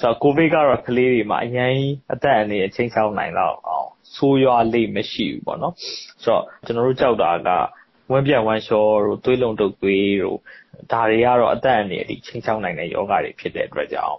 [0.02, 1.76] ဆိုတော့ covid ကတော့ကလေးတွေမှာအရင်
[2.14, 5.74] အသက်အန္တရာယ်ချိန်ချောင်းနိုင်တော့အောင်ဆိုးရွားလိမ့်မရှိဘူးပေါ့နော်
[6.24, 7.50] ဆိုတော့ကျွန်တော်တို့ကြောက်တာက
[8.12, 10.38] ဝမ်းပြတ်ဝမ်းလျှောတို့သွေးလုံတုပ်ကွေးတို့
[10.92, 14.16] ဒါတွေကတော့အသက်အန္တရာယ်ဒီချိန်ချောင်းနိုင်တဲ့ယောဂတွေဖြစ်တဲ့အတွက်ကြောင့်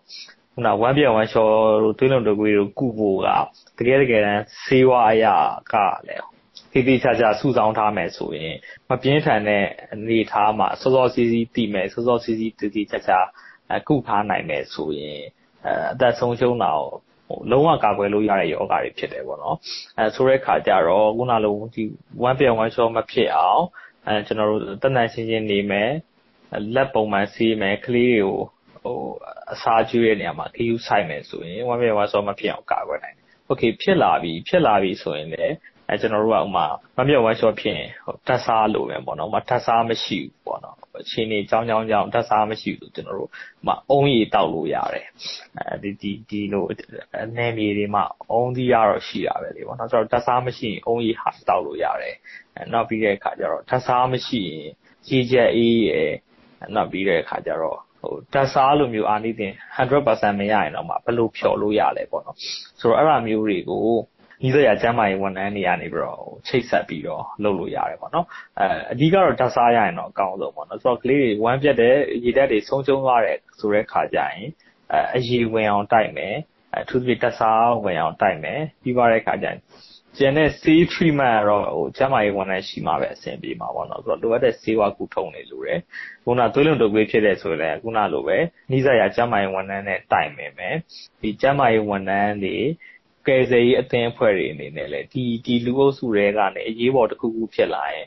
[0.53, 1.49] ခုနဝမ်းပြတ်ဝမ်းလျှော
[1.83, 5.35] တို့သွေးလုံတုပ်ကွေးတို့ကုဖို့ကတကယ်တကယ်တမ်းဆေးဝါးအရာ
[5.73, 5.75] က
[6.09, 6.38] လည်း
[6.73, 8.55] သေသေးချာချာစုဆောင်းထားမယ်ဆိုရင်
[8.91, 13.19] မပြင်းထန်တဲ့အနေအထားမှာစောစောစီးစီးတည်မယ်စောစောစီးစီးတည်တည်ချာချာ
[13.89, 15.21] ကုထားနိုင်မယ်ဆိုရင်
[15.93, 16.89] အသက်ဆုံးရှုံးတာကို
[17.29, 19.57] ဟိုလုံးဝကာကွယ်လို့ရတဲ့ယောဂါတွေဖြစ်တယ်ပေါ့နော်
[19.99, 21.83] အဲဆိုတဲ့ခါကျတော့ခုနလိုဒီ
[22.23, 23.63] 1 pill 1 shot မဖြစ်အောင်
[24.07, 25.91] အဲကျွန်တော်တို့တန်တန်ရှင်းရှင်းနေမယ်
[26.75, 28.39] လက်ပုံမှန်စီးမယ်ကလေးတွေကို
[28.85, 28.99] ဟို
[29.53, 33.17] အစာကျွေးတဲ့နေရာမှာ KU ဆိုင်မယ်ဆိုရင်1 pill 1 shot မဖြစ်အောင်ကာကွယ်နိုင်
[33.51, 35.55] okay ဖြစ်လာပြီဖြစ်လာပြီဆိုရင်လည်း
[35.91, 43.33] အဲကျွန်တော်တို့ကဥမာမမြောက်ဝမ်းလျှော့ဖြစ်ရင်ဟိုတက်စားလို့ပဲပေါ့နော်ဥမာတက်စားမရှိဘူးပေါ့နော်အခြေအနေကြောင်းကြောင်းကြောင်းတက်စားမရှိဘူးကျွန်တော်တို့ဥ
[43.67, 45.07] မာအုံးရည်တောက်လို့ရတယ်
[45.59, 46.65] အဲဒီဒီဒီလို
[47.23, 52.15] အနေမြေတွေမှာအုံးသီးရတော့ရှိတာပဲလေပေါ့နော်ဆိုတော့တက်စားမရှိရင်အုံးရည်ဟာတောက်လို့ရတယ်
[52.57, 54.71] အဲနောက်ပြီးတဲ့အခါကျတော့တက်စားမရှိရင်
[55.07, 56.13] ကြီးချက်အေးရယ်
[56.75, 62.37] နောက်ပြီးတဲ့အခါကျတော့ဟိုတက်စားလိုမျိုးအာနိသင်100%မရရင်တော့မှဘယ်လိုဖြော်လို့ရလဲပေါ့နော်
[62.81, 63.89] ဆိုတော့အဲ့လိုမျိုးတွေကို
[64.47, 68.27] ဤသက်ရကျမ်းမာရေးဝန်ထမ်းတွေကနေပြီးတော့ချိတ်ဆက်ပြီးတော့လုပ်လို့ရတယ်ပေါ့နော်
[68.59, 74.47] အဲအဓိကတော့ဓာတ်စားရရင်တော့အကောင်းဆုံးပေါ့နော်ဆိုတော့ကလေးတွေဝမ်းပြတ်တဲ့ရေဓာတ်တွေဆုံးရှုံးသွားတဲ့ဆိုတဲ့ခါကျရင်
[74.93, 76.35] အဲအရေဝင်အောင်တိုက်မယ်
[76.75, 79.59] အဲသူတို့ဓာတ်စားဝင်အောင်တိုက်မယ်ပြီးသွားတဲ့ခါကျရင်
[80.17, 85.81] ကျန်တဲ့ C treatment ကတော့ဟိုကျန်းမာရေးဝန်ထမ်းရှိမှပဲအဆင်ပြေမှာပေါ့နော်ဆိုတော့လိုအပ်တဲ့ဆေးဝါးကူထုံနေလို့ရတယ်
[86.25, 88.37] ခုနသွေးလွန်တုပ်ကွေးဖြစ်တဲ့ဆိုရင်လည်းခုနလိုပဲ
[88.71, 90.75] နှိစက်ရကျန်းမာရေးဝန်ထမ်းနဲ့တိုင်မယ်မယ်
[91.21, 92.57] ဒီကျန်းမာရေးဝန်ထမ်းတွေ
[93.29, 98.07] ကယ်ဆယ်ရေးအသင်းအဖွဲ့တွေအနေနဲ့လည်းဒီဒီလူအုပ်စုတွေကနေအရေးပေါ်တစ်ခုခုဖြစ်လာရင်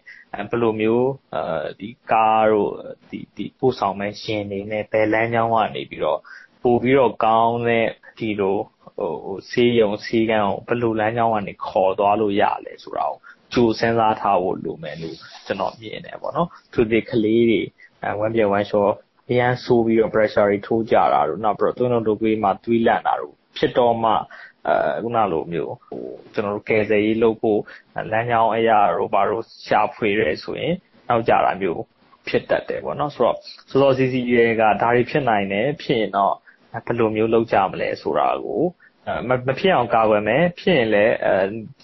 [0.49, 1.43] ဘယ်လိုမျိုးအဲ
[1.79, 2.71] ဒီကားတို့
[3.09, 6.19] ဒီဒီပို့ဆောင်မဲ့ရှင်တွေနဲ့ဘယ်လမ်းကြောင်းကနေပြီးတော့
[6.63, 7.87] ပို့ပြီးတော့ကောင်းတဲ့
[8.19, 8.57] ဒီလို
[9.25, 13.17] ဟိုဆေးရုံဆေးကန်းကိုဘယ်လိုလမ်းကြောင်းကနေခေါ်သွားလို့ရလဲဆိုတာကို
[13.53, 17.61] ကြိုစဉ်းစားထားဖို့လိုမယ်လို့ကျွန်တော်မြင်တယ်ပေါ့နော်သူဒီကလေးတွေ
[18.19, 18.87] ဝမ်းပြဝမ်းလျှော
[19.29, 24.11] အရန်ဆိုးပြီးတော့ pressure တွေထိုးကြတာတို့နောက်ပြီးတော့သွေးလုံးတို့ကွေးမှာသွေးလန့်တာတို့ဖြစ်တော့မှ
[24.67, 27.59] အဲခုနလိုမျိုးဟိုကျွန်တော်တို့ကယ်ဆယ်ရေးလုပ်ဖို့
[28.11, 30.73] လမ်းကြောင်းအရာတို့ဘာလို့ရှာဖွေရဲဆိုရင်
[31.09, 31.81] နောက်ကြတာမျိုး
[32.27, 33.37] ဖြစ်တတ်တယ်ပေါ့နော်ဆိုတော့
[33.69, 36.33] စောစောစီစီရဲကဒါတွေဖြစ်နိုင်တယ်ဖြစ်ရင်တော့
[36.85, 38.63] ဘယ်လိုမျိုးလုပ်ကြမလဲဆိုတာကို
[39.29, 41.33] မဖြစ်အောင်ကာကွယ်မယ်ဖြစ်ရင်လည်းအဲ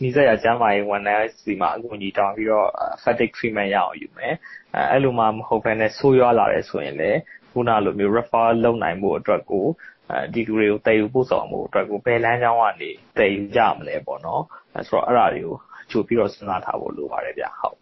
[0.01, 2.67] နီးစပ်ရကျန်းမာရေးဝန်ထမ်းစီမှာအကူအညီတောင်းပြီးတော့
[3.03, 4.33] fatigue treatment ရအောင်ယူမယ်
[4.75, 7.19] အဲအဲ့လိုမှမဟုတ်ဘဲနဲ့ဆိုးရွားလာတယ်ဆိုရင်လည်း
[7.51, 9.96] ခုနလိုမျိုး refer လုပ်နိုင်ဖို့အတွက်ကိုအဲ
[10.33, 14.43] ဒီလူတွေကိုတည်ယူပို့ဆောင်မှုအတွက်ကိုဘယ်လမ်းကြောင်းကနေတည်ယူကြမလဲပေါ့နော်
[14.75, 15.55] အဲဆိုတော့အဲ့ဒါတွေကို
[15.91, 17.77] ကြိုပြီးတော့စဉ်းစားထားဖို့လိုပါတယ်ဗျဟုတ်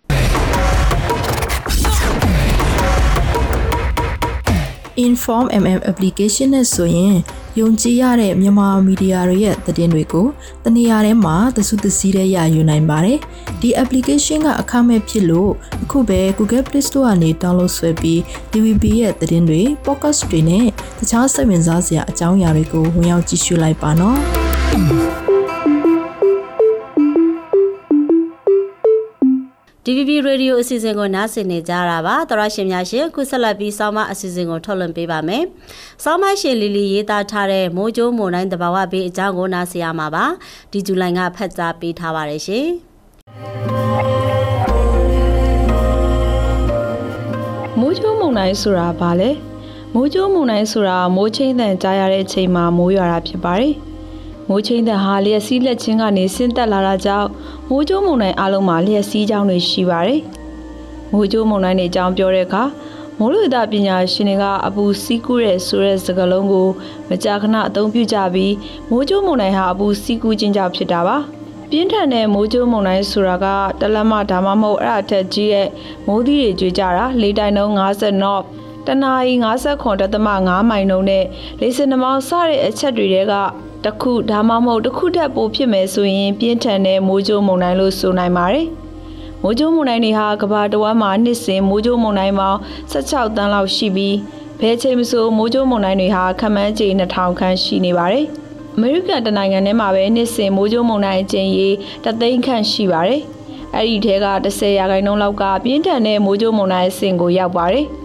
[4.98, 7.16] Inform MM application နဲ့ဆိုရင်
[7.60, 10.28] ယုံကြည်ရတဲ့မြန်မာမီဒီယာတွေရဲ့သတင်းတွေကို
[10.64, 13.18] တနေရာထဲမှာသစုသစည်းတဲ့ရယူနိုင်ပါတယ်။
[13.62, 15.52] ဒီ application ကအခမဲ့ဖြစ်လို့
[15.84, 18.20] အခုပဲ Google Play Store ကနေ download ဆွဲပြီး
[18.52, 20.66] TVB ရဲ့သတင်းတွေ podcast တွေနဲ့
[21.00, 24.20] တခြားစိတ်ဝင်စားစရာအကြောင်းအရာတွေကိုဝင်ရောက်ကြည့်ရှုလိုက်ပါနော်။
[29.88, 35.44] DVB Radio အစီအစဉ်ကိုနားဆင်နေကြတာပါသရရှင်များရှင်ခုဆက်လက်ပြီးဆောင်းမအစီအစဉ်ကိုထုတ်လွှင့်ပေးပါမယ်
[36.04, 40.26] ဆောင်းမရှင်လီလီရေးသားထားတဲ့မိုးကြိုးမုန်တိုင်းတဘာဝဘေးအကြောင်းကိုနားဆင်ရမှာပါ
[40.72, 42.68] ဒီဇူလိုင်ကဖတ်ကြားပေးထားပါတယ်ရှင်
[47.80, 49.30] မိုးကြိုးမုန်တိုင်းဆိုတာဘာလဲ
[49.94, 53.74] မိုးကြိုးမုန်တိုင်းဆိုတာမိုးချင်းတန်ကြားရတဲ့ချိန်မှာမိုးရွာတာဖြစ်ပါတယ်
[54.50, 57.30] မိုးချင်းတဲ့ဟာလျက်စီးလက်ချင်းကနေဆင်းသက်လာတာကြောင့်
[57.70, 60.22] မိုးကြိုးမုန်တိုင်းအလုံးမှာလျက်စီးကြောင်းတွေရှိပါတယ်။
[61.12, 62.64] မိုးကြိုးမုန်တိုင်းတွေအကြောင်းပြောတဲ့အခါ
[63.20, 66.68] မိုးလေဝသပညာရှင်တွေကအပူစီးကူးတဲ့ဆိုတဲ့စကားလုံးကို
[67.10, 68.54] မကြာခဏအသုံးပြုကြပြီး
[68.90, 71.18] မိုးကြိုးမုန်တိုင်းဟာအပူစီးကူးခြင်းကြောင့်ဖြစ်တာပါ။
[71.70, 73.46] ပြင်းထန်တဲ့မိုးကြိုးမုန်တိုင်းဆိုတာက
[73.82, 75.68] တလက်မဒါမှမဟုတ်အဲ့အထက်ကြီးရဲ့
[76.08, 78.44] မိုးသီးတွေကျွေးကြတာလေတိုင်နှုန်း50 knot
[78.88, 79.34] တနာရီ
[80.04, 81.26] 59.5မိုင်နှုန်းနဲ့
[81.60, 83.34] လေစင်နှမောင်းစတဲ့အချက်တွေက
[83.85, 88.67] တစ်ခုဒါမှမဟုတ်တစ်ခုထက်ပိုဖြစ်မယ်ဆိုရင်ပြင်းထန်တဲ့မိုးကြိုးမုန်တိုင်းလို့ဆိုနိုင်ပါတယ်။
[89.43, 92.59] မိုးကြိုးမုန်တိုင်းတွေဟာကမ္ဘာတစ်ဝန်းမှာနှစ်စဉ်မိုးကြိုးမုန်တိုင်းပေါင်း
[92.93, 94.17] 16တန်းလောက်ရှိပြီး
[94.61, 98.25] ဘယ်ချိန်မဆိုမိုးကြိုးမုန်တိုင်းတွေဟာခမန်းကျိ2000ခန့်ရှိနေပါတယ်။
[98.77, 101.69] အမေရိကန်တနိုင်ငံထဲမှာပဲနှစ်စဉ်မိုးကြိုးမုန်တိုင်းအကျဉ်းရေ
[102.05, 103.21] တသိန်းခန့်ရှိပါတယ်။
[103.75, 107.87] အဲ့ဒီထဲက10ရာခိုင်နှုန်းလောက်ကပြင်းထန်တဲ့မိုးကြိုးမုန်တိုင်းအဆင့်ကိုရောက်ပါတယ်။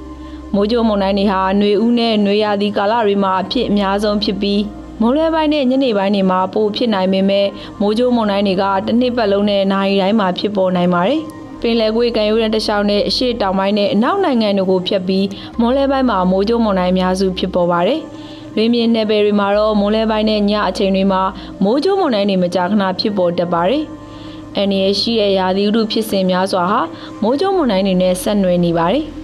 [0.56, 4.62] မိုးကြိုးမုန်တိုင်းတွေဟာຫນွေဦးနဲ့ຫນွေရာသီကာလတွေမှာအဖြစ်အများဆုံးဖြစ်ပြီး
[5.01, 7.47] မိုးလဲပိုင်းနဲ့ညနေပိုင်းတွေမှာပိုဖြစ်နိုင်ပေမဲ့
[7.81, 11.21] မိုးကြိုးမုန်တိုင်းတွေကတစ်နှစ်ပတ်လုံးနဲ့နာရီတိုင်းမှာဖြစ်ပေါ်နိုင်ပါတယ်။
[11.61, 15.27] ပင်လယ်ကွေ့ကံရိုးတဲ့တခြားနဲ့အရှေ့တောင်ပိုင်းနဲ့အနောက်နိုင်ငံတို့ကိုဖြတ်ပြီး
[15.61, 18.01] မိုးလဲပိုင်းမှာမိုးကြိုးမုန်တိုင်းအများစုဖြစ်ပေါ်ပါတယ်။
[18.57, 21.23] ရင်းမြစ်နယ်ပယ်တွေမှာတော့မိုးလဲပိုင်းနဲ့ညအချိန်တွေမှာ
[21.65, 23.83] မိုးကြိုးမုန်တိုင်းတွေမကြာခဏဖြစ်ပေါ်တတ်ပါတယ်။
[24.57, 26.81] အန်ရီရှိတဲ့ရာသီဥတုဖြစ်စဉ်များစွာဟာ
[27.23, 29.07] မိုးကြိုးမုန်တိုင်းတွေနဲ့ဆက်နွယ်နေပါတယ်။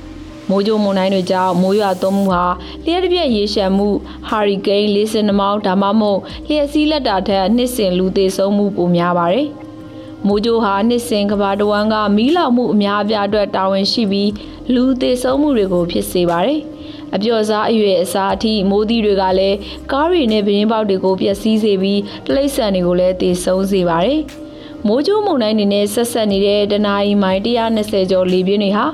[0.49, 2.45] မိုးကြိုးမုန်တိုင်းတွေကြောင့်မိုးရွာသွန်းမှုဟာ
[2.85, 3.89] လျှက်တစ်ပြက်ရေရှမ်းမှု
[4.29, 9.47] ဟာရီကိန်းလေးစင်နှမောင်းဒါမှမဟုတ်လျှက်စီးလက်တာထက်နှစ်စဉ်လူသေးဆုံးမှုပိုများပါတယ်။
[10.27, 14.31] မိုးကြိုးဟာနှစ်စဉ်ကဘာတဝမ်းကမီးလောင်မှုအများအပြားအတွက်တာဝန်ရှိပြီး
[14.75, 16.61] လူသေးဆုံးမှုတွေကိုဖြစ်စေပါတယ်။
[17.15, 19.57] အပြော့စားအရွယ်အစားအထိမိုးသီးတွေကလည်း
[19.93, 24.21] ကားတွေနဲ့ပင်းပေါက်တွေကိုပျက်စီးစေပြီးတလိမ့်ဆန်တွေကိုလည်းသေဆုံးစေပါတယ်။
[24.87, 28.87] မိုးကြိုးမုန်တိုင်းတွေနဲ့ဆက်ဆက်နေတဲ့တနအီမိုင်120ကျော်လေပြင်းတွေဟာ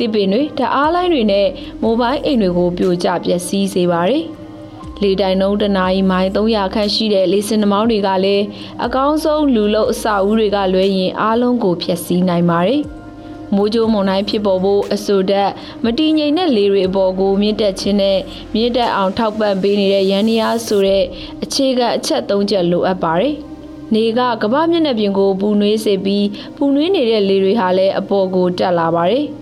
[0.00, 1.48] တစ်ပင်တွေဓာတ်အားလိုင်းတွေနဲ့
[1.82, 4.24] မိုဘိုင်းအိမ်တွေကိုပြိုကျပျက်စီးစေပါတယ်။
[5.02, 8.44] လေတိုင်နှုံးတနာရီမိုင်300ခန့်ရှိတဲ့လေစင်နှမောင်းတွေကလည်း
[8.84, 12.82] အကောင်းဆုံးလူလို့အစာဦးတွေကလွဲရင်အားလုံးကိုဖျက်ဆီးနိုင်ပါတယ်။
[13.54, 15.50] မိုးကြိုးမုန်တိုင်းဖြစ်ပေါ်ဖို့အဆိုတက်
[15.84, 18.18] မတည်ငြိမ်တဲ့လေတွေအပေါ်ကိုမြင့်တက်ခြင်းနဲ့
[18.54, 21.04] မြင့်တက်အောင်ထောက်ပံ့ပေးနေတဲ့ရန်နီယာဆိုတဲ့
[21.42, 23.34] အခြေခံအချက်၃ချက်လိုအပ်ပါတယ်။
[23.94, 29.26] နေကကမ္ဘာမျက်နှာပြင်ကိုပူနွေးစေပြီးပူနွေးနေတဲ့လေတွေဟာလည်းအပေါ်ကိုတက်လာပါတယ်။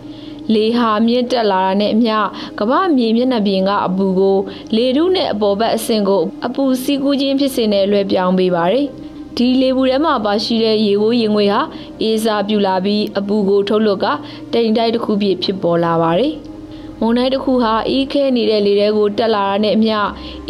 [0.55, 2.17] လေဟာမြင့်တက်လာတာနဲ့အမျှ
[2.59, 4.39] ကမ္ဘာမြေမျက်နှာပြင်ကအပူကို
[4.77, 8.87] လေထုနဲ့အပေါ်ဘက်အဆင့်ကိုအပူစီးကူးခြင်းဖြစ်စေနဲ့လွှဲပြောင်းပေးပါတယ်။
[9.37, 11.61] ဒီလေပူထဲမှာပါရှိတဲ့ရေကိုရင်ငွေဟာ
[12.03, 14.07] အေးစားပြူလာပြီးအပူကိုထုတ်လွတ်က
[14.53, 16.33] တိမ်တိုက်တစ်ခုဖြစ်ဖြစ်ပေါ်လာပါတယ်။
[17.01, 19.99] မုန်တိုင်းတစ်ခုဟာအေးခဲနေတဲ့လေတွေကိုတက်လာတာနဲ့အမျှ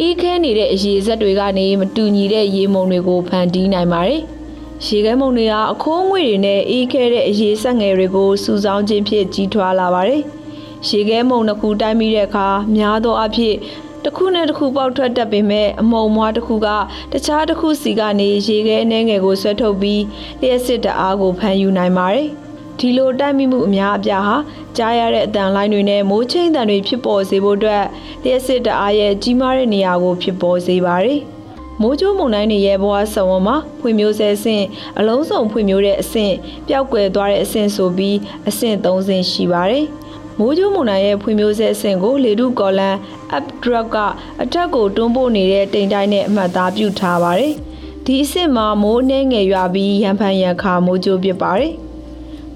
[0.00, 4.22] အေးခဲနေတဲ့အရေစက်တွေကနေမတူညီတဲ့ရေမုန်တွေကိုဖန်တီးနိုင်ပါတယ်။
[4.86, 10.22] ရေခဲမုံတွေကအခိုးငွေတွေနဲ့အေးခဲတဲ့အရေးဆက်ငယ်တွေကိုစူဆောင်းခြင်းဖြင့်ကြီးထွားလာပါတယ်။
[10.88, 13.56] ရေခဲမုံတစ်ခုတိုင်းပြီးတဲ့အခါများသောအားဖြင့်
[14.04, 16.68] တစ်ခုနဲ့တစ်ခုပေါက်ထွက်တတ်ပေမဲ့အမုံမွားတစ်ခုက
[17.12, 20.02] တခြားတစ်ခုစီကနေရေခဲအနှဲငယ်ကိုဆွဲထုတ်ပြီး
[20.40, 22.26] လျှက်စစ်တအားကိုဖန်ယူနိုင်ပါတယ်။
[22.78, 24.36] ဒီလိုတိုက်မိမှုအများအပြားဟာ
[24.76, 27.84] ကြားရတဲ့အတန်လိုင်းတွေနဲ့မိုးချင်းတန်တွေဖြစ်ပေါ်စေဖို့အတွက်
[28.24, 31.20] လျှက်စစ်တအားရဲ့ကြီးမားတဲ့နေရာကိုဖြစ်ပေါ်စေပါတယ်။
[31.82, 34.64] မိုးကြိုးမုန်တိုင်းတွေရဲ့ဘဝဆဝံမှာဖွံ့ဖြိုးဆဲအဆင့်
[34.98, 36.34] အလုံးစုံဖွံ့ဖြိုးတဲ့အဆင့်
[36.68, 38.16] ပျောက်ကွယ်သွားတဲ့အဆင့်ဆိုပြီး
[38.48, 39.84] အဆင့်၃ဆင့်ရှိပါတယ်။
[40.38, 42.96] မိုးကြိုးမုန်တိုင်းရဲ့ဖွံ့ဖြိုးဆဲအဆင့်ကိုလေထုကော်လန်
[43.36, 43.96] up drop က
[44.42, 47.54] အထက်ကိုတွန်းပို့နေတဲ့တိမ်တိုင်းနဲ့အမှတ်သားပြုထားပါတယ်။
[48.04, 51.74] ဒီအဆင့်မှာမိုးနှဲငယ်ရွာပြီးရံဖန်ရံခါမိုးကြိုးဖြစ်ပါတယ်။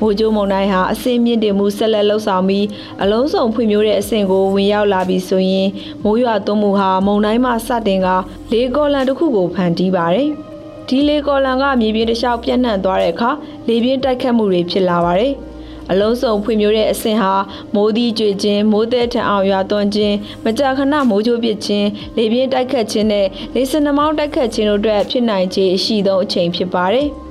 [0.00, 2.66] မိုးကြိုးမုန်တိုင်းဟာအဆင့်မြင့်တင်မှုဆက်လက်လှုပ်ဆောင်ပြီး
[3.02, 5.68] အလုံးစုံဖွံ့ဖြိုးတဲ့အဆင့်ကိုဝင်ရောက်လာပြီးဆိုရင်
[6.04, 8.08] မိုးရွာသွန်းမှုဟာမုန်တိုင်းမှစတင်က
[8.52, 10.28] လေကော်လန်တစ်ခုကိုဖန်တီးပါတယ်။
[10.88, 13.30] ဒီလေကော်လန်ကမြေပြင်တစ်လျှောက်ပြန့်နှံ့သွားတဲ့အခါ
[13.68, 15.34] လေပြင်းတိုက်ခတ်မှုတွေဖြစ်လာပါတယ်။
[15.90, 17.34] အလုံးစုံဖွံ့ဖြိုးတဲ့အဆင့်ဟာ
[17.74, 27.08] မိုးသီးကြွေခြင်းမိုးသည်ထံအောင်ရွာသွန်းခြင်းမကြာခဏမိုးကြိုးပစ်ခြင်းလေပြင်းတိုက်ခတ်ခြင်းနဲ့လေစနမောင်းတိုက်ခတ်ခြင်းတို့အတွက်ဖြစ်နိုင်ခြေအရှိဆုံးအချိန်ဖြစ်ပါတယ်။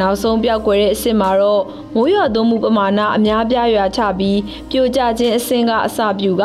[0.00, 1.62] နောက်ဆုံးပြောက်ကွယ်တဲ့အဆင့်မှာတော့
[1.94, 4.38] မိုးရွာသွန်းမှုပမာဏအများပြားရွာချပြီး
[4.70, 6.42] ပြိုကျခြင်းအဆင့်ကအစပြုက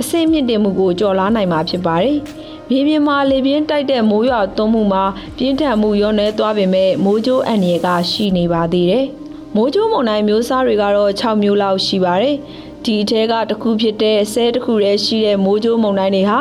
[0.00, 2.18] အဆင့်မြင့်တင်မှုကိုကျော်လာနိုင်မှာဖြစ်ပါတယ်။
[2.70, 5.04] မြေပြင်မှာလေပြင်းတိုက်တဲ့မိုးရွာသွန်းမှုမှာ
[5.36, 9.04] ပြင်းထန်မှုရောနေသွားပေမဲ့မိုးကြိုးအန်ရကရှိနေပါသေးတယ်။
[9.56, 12.36] မိုးကြိုးမုန်တိုင်းမျိုးစားတွေကတော့6မျိုးလောက်ရှိပါတယ်။
[12.84, 16.38] ဒီအထဲကတစ်ခုဖြစ်တဲ့ဆဲတစ်ခုတည်းရှိတဲ့မိုးကြိုးမုန်တိုင်းတွေဟာ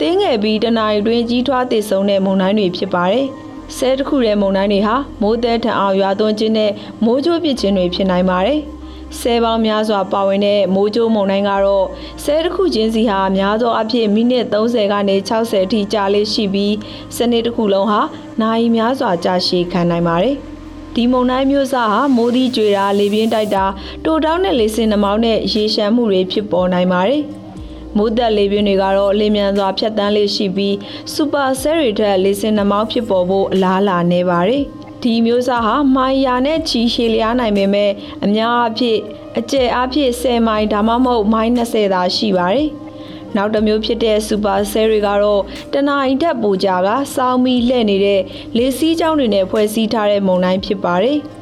[0.00, 3.26] တင်းငယ်ပြီးတနအီတွင်ကြီးထွားတည်ဆုံတဲ့မုန်တိုင်းတွေဖြစ်ပါတယ်။
[3.76, 6.70] ဆဲတစ်ခုရဲ့မုန်တိုင်းတွေဟာမိုးသည်ထံအောင်ရွာသွန်းခြင်းနဲ့
[7.04, 8.60] မိုးကြိုးပစ်ခြင်းတွေဖြစ်နိုင်ပါတယ်။
[9.18, 11.86] ဆဲပေါင်းများစွာပါဝင်တဲ့မိုးကြိုးမုန်တိုင်းကတော့
[12.24, 16.74] ဆဲတစ်ခုချင်းစီဟာများသောအားဖြင့်မိနစ်30ကနေ60အထိကြာလေးရှိပြီး
[17.16, 18.00] စနစ်တစ်ခုလုံးဟာ
[18.40, 20.36] နာရီများစွာကြာရှည်ခံနိုင်ပါတယ်။
[20.94, 23.64] ဒီမုန်တိုင်းမျိုးစားဟာမိုးသီးကြွေတာလေပြင်းတိုက်တာ
[24.04, 27.22] တိုတောင်းတဲ့လေစင်နှမောင်းနဲ့ရေရှမ်းမှုတွေဖြစ်ပေါ်နိုင်ပါတယ်။
[27.96, 30.76] မိုးသက်လေပြင်းတွေကတော့လေမြန်စွာဖြတ်တန်းလေးရှိပြီး
[31.14, 34.62] စူပါဆဲရီထက်လေစင်နှမောင်းဖြစ်ပေါ်ဖို့အလားအလာနေပါတယ်။
[35.02, 37.90] ဒီမျိုးစားဟာမိုင်ယာနဲ့ချီရှည်လျားနိုင်ပေမဲ့
[38.24, 38.98] အများအားဖြင့်
[39.38, 42.68] အကျယ်အားဖြင့်10မိုင်ဒါမှမဟုတ်မိုင်20သာရှိပါတယ်။
[43.36, 48.20] နောက်တစ်မျိုးဖြစ်တဲ့စူပါဆဲတွေကတော့တနအီတက်ပူကြကစောင်းမီလှဲ့နေတဲ့
[48.56, 51.18] လေစီးကြောင်းတွေနဲ့ဖွဲ့စည်းထားတဲ့မုန်တိုင်းဖြစ်ပါတယ်။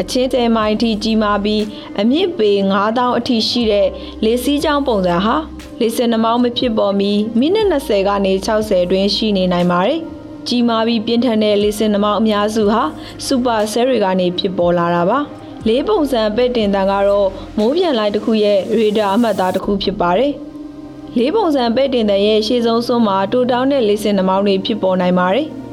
[0.00, 1.62] အချင်းတဲမိုင်အထိကြီးမားပြီး
[2.00, 2.50] အမြင့်ပေ
[2.82, 3.88] 9000အထိရှိတဲ့
[4.24, 5.36] လေစီးကြောင်းပုံစံဟာ
[5.80, 10.00] လေဆင်နှမောင်းမဖြစ်ပေါ်မီမိနစ်20ကနေ60အတွင်းရှိနေနိုင်ပါတယ်။
[10.48, 12.82] ကြီးမားပြီးပြင်းထန်တဲ့လေဆင်နှမောင်းအများစုဟာ
[13.26, 15.18] စူပါဆဲတွေကနေဖြစ်ပေါ်လာတာပါ။
[15.68, 17.28] လေးပုံစံပဲ့တင်တန်ကတော့
[17.58, 20.32] မိုးပြန်လိုက်တစ်ခုရဲ့ရေဒါအမှတ်သားတစ်ခုဖြစ်ပါတယ်။
[21.18, 25.48] လေးပုံစံပဲ့တင်တန်ရဲ့ရှေ့ဆုံးစွန်းမှာတူတောင်းတဲ့လေဆင်နှမောင်းတွေဖြစ်ပေါ်နိုင်ပါတယ်။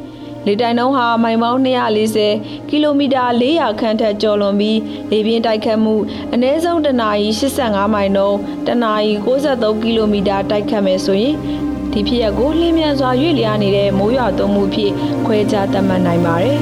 [0.45, 1.59] လေတိုင်နှုန်းဟာမိုင်ပေါင်း
[2.15, 4.79] 240ကီလိုမီတာ400ခန့်ထက်ကျော်လွန်ပြီး
[5.11, 5.95] လေပြင်းတိုက်ခတ်မှု
[6.33, 11.35] အနည်းဆုံးတနာရီ85မိုင်နှုန်းတနာရီ63ကီလိုမီတာတိုက်ခတ်မယ်ဆိုရင်
[11.91, 14.91] ဒီဖြစ်ရပ်ကိုလင်းမြန်စွာရွေ့လျားနေတဲ့မိုးရွာသွန်းမှုဖြစ်
[15.25, 16.59] ခွဲခြားသတ်မှတ်နိုင်ပါတယ်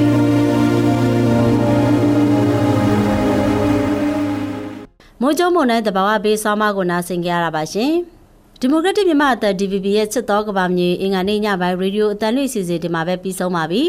[5.20, 7.94] မိုးကြိုးမုန်တိုင်းတဘာဝဘေးဆောင်းမကိုနားဆင်ကြရတာပါရှင်။
[8.62, 13.82] ဒီမိုကရက်တစ်မြန်မာအသံ DVB ရဲ့ချစ်တော်ကဘာမြေအင်္ဂါနေ့ညပိုင်းရေဒီယိုအသံလွှင့်စီစဉ်ဒီမှာပဲပြီးဆုံးပါပြီ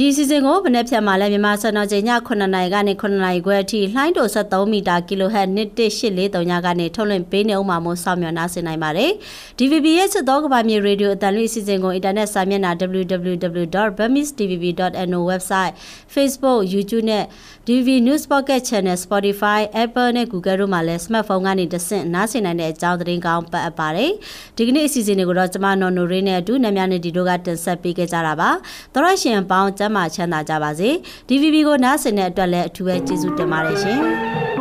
[0.00, 9.10] ဒီစီစဉ်ကိုဗနက်ဖြန်မှာလည်းမြန်မာစံတော်ချိန်ည9နာရီကနေ9နာရီခွဲအထိလှိုင်းတို73မီတာ kHz 11843ညကနေထုတ်လွှင့်ပေးနေအောင်မှာမို့စောင့်မျှော်နားဆင်နိုင်ပါတယ်။
[9.58, 15.72] DVB ရဲ့စစ်တော်ကဘာမြေရေဒီယိုအတန်လွှင့်စီစဉ်ကိုအင်တာနက်စာမျက်နှာ www.bamistvb.no website
[16.14, 17.24] Facebook YouTube နဲ့
[17.66, 24.10] DVB News Pocket Channel Spotify Apple နဲ့ Google တို့မှာလည်း smartphone ကနေတဆင့်နားဆင်နိုင်တဲ့အကြောင်းသတင်းကောင်းပတ်အပ်ပါတယ်။
[24.56, 28.50] ဒီကနေ့အစီအစဉ်တွေကိုတော့ကျမနော်နိုရင်းနဲ့အတူနမြနဲ့ဒီတို့ကတင်ဆက်ပေးခဲ့ကြတာပါ။
[28.94, 30.90] သောရရှင်ပေါင်းကျမ်းမာချမ်းသာကြပါစေ။
[31.28, 34.00] DVB ကိုနားဆင်တဲ့အတွက်လည်းအထူးပဲကျေးဇူးတင်ပါတယ်ရှင်။